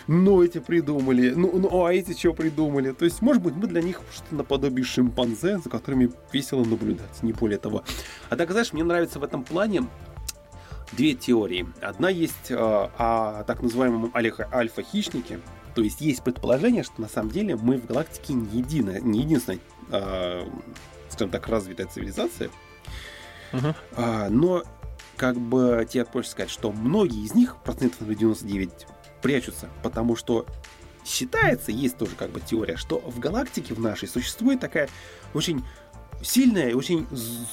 [0.07, 2.91] ну, эти придумали, ну, ну, а эти что придумали?
[2.91, 7.34] То есть, может быть, мы для них что-то наподобие шимпанзе, за которыми весело наблюдать, не
[7.34, 7.84] более того.
[8.30, 9.84] А так, знаешь, мне нравится в этом плане
[10.91, 11.67] две теории.
[11.82, 15.39] Одна есть э, о так называемом альфа-хищнике,
[15.76, 19.59] то есть есть предположение, что на самом деле мы в галактике не, единая, не единственная,
[19.89, 20.47] э,
[21.09, 22.49] скажем так, развитая цивилизация.
[23.51, 23.76] Uh-huh.
[23.95, 24.63] А, но
[25.17, 28.88] как бы тебе проще сказать, что многие из них, процентов на 99,
[29.22, 30.45] прячутся, потому что
[31.05, 34.89] считается, есть тоже как бы теория, что в галактике в нашей существует такая
[35.34, 35.63] очень
[36.22, 37.07] сильная и очень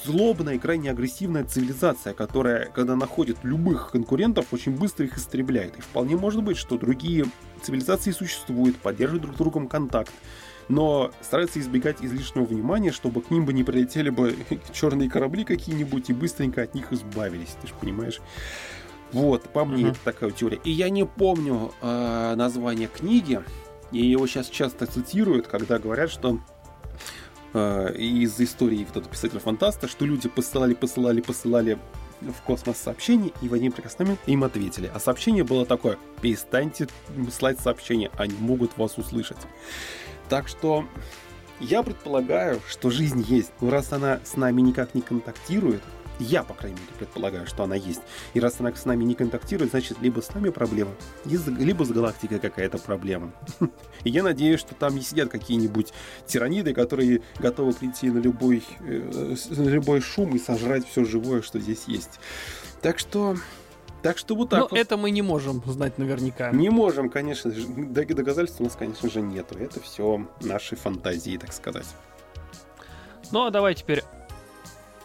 [0.05, 5.77] злобная и крайне агрессивная цивилизация, которая, когда находит любых конкурентов, очень быстро их истребляет.
[5.77, 7.25] И вполне может быть, что другие
[7.61, 10.11] цивилизации существуют, поддерживают друг с другом контакт,
[10.67, 14.35] но стараются избегать излишнего внимания, чтобы к ним бы не прилетели бы
[14.73, 18.21] черные корабли какие-нибудь и быстренько от них избавились, ты же понимаешь.
[19.11, 19.91] Вот, по мне uh-huh.
[19.91, 20.59] это такая теория.
[20.63, 23.41] И я не помню э, название книги,
[23.91, 26.39] и его сейчас часто цитируют, когда говорят, что
[27.53, 31.77] э, из истории вот этого писателя-фантаста, что люди посылали, посылали, посылали
[32.21, 34.91] в космос сообщение, и в один прекрасный момент им ответили.
[34.93, 36.87] А сообщение было такое, перестаньте
[37.31, 39.37] слать сообщения, они могут вас услышать.
[40.27, 40.85] Так что
[41.59, 43.51] я предполагаю, что жизнь есть.
[43.61, 45.81] Но раз она с нами никак не контактирует,
[46.19, 48.01] Я, по крайней мере, предполагаю, что она есть.
[48.33, 50.91] И раз она с нами не контактирует, значит, либо с нами проблема,
[51.25, 53.31] либо с галактикой какая-то проблема.
[54.03, 55.93] И я надеюсь, что там не сидят какие-нибудь
[56.25, 61.59] тираниды, которые готовы прийти на любой, э, на любой шум и сожрать все живое, что
[61.59, 62.19] здесь есть.
[62.81, 63.37] Так что
[64.01, 64.59] так что вот так.
[64.59, 64.79] Но вот.
[64.79, 66.51] это мы не можем знать наверняка.
[66.51, 67.67] Не можем, конечно же.
[67.67, 69.57] Доказательств у нас, конечно же, нету.
[69.57, 71.87] Это все наши фантазии, так сказать.
[73.31, 74.03] Ну а давай теперь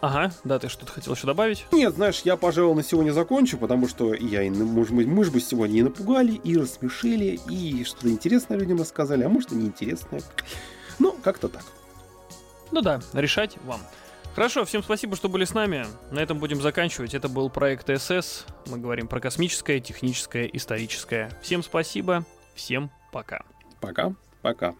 [0.05, 1.65] Ага, да, ты что-то хотел еще добавить?
[1.73, 5.31] Нет, знаешь, я, пожалуй, на сегодня закончу, потому что я и, может быть, мы же
[5.31, 10.21] бы сегодня и напугали, и рассмешили, и что-то интересное людям рассказали, а может и неинтересное.
[10.99, 11.63] Ну, как-то так.
[12.71, 13.81] Ну да, решать вам.
[14.35, 15.87] Хорошо, всем спасибо, что были с нами.
[16.11, 17.15] На этом будем заканчивать.
[17.15, 18.45] Это был проект СС.
[18.67, 21.31] Мы говорим про космическое, техническое, историческое.
[21.41, 23.41] Всем спасибо, всем пока.
[23.81, 24.75] Пока, пока.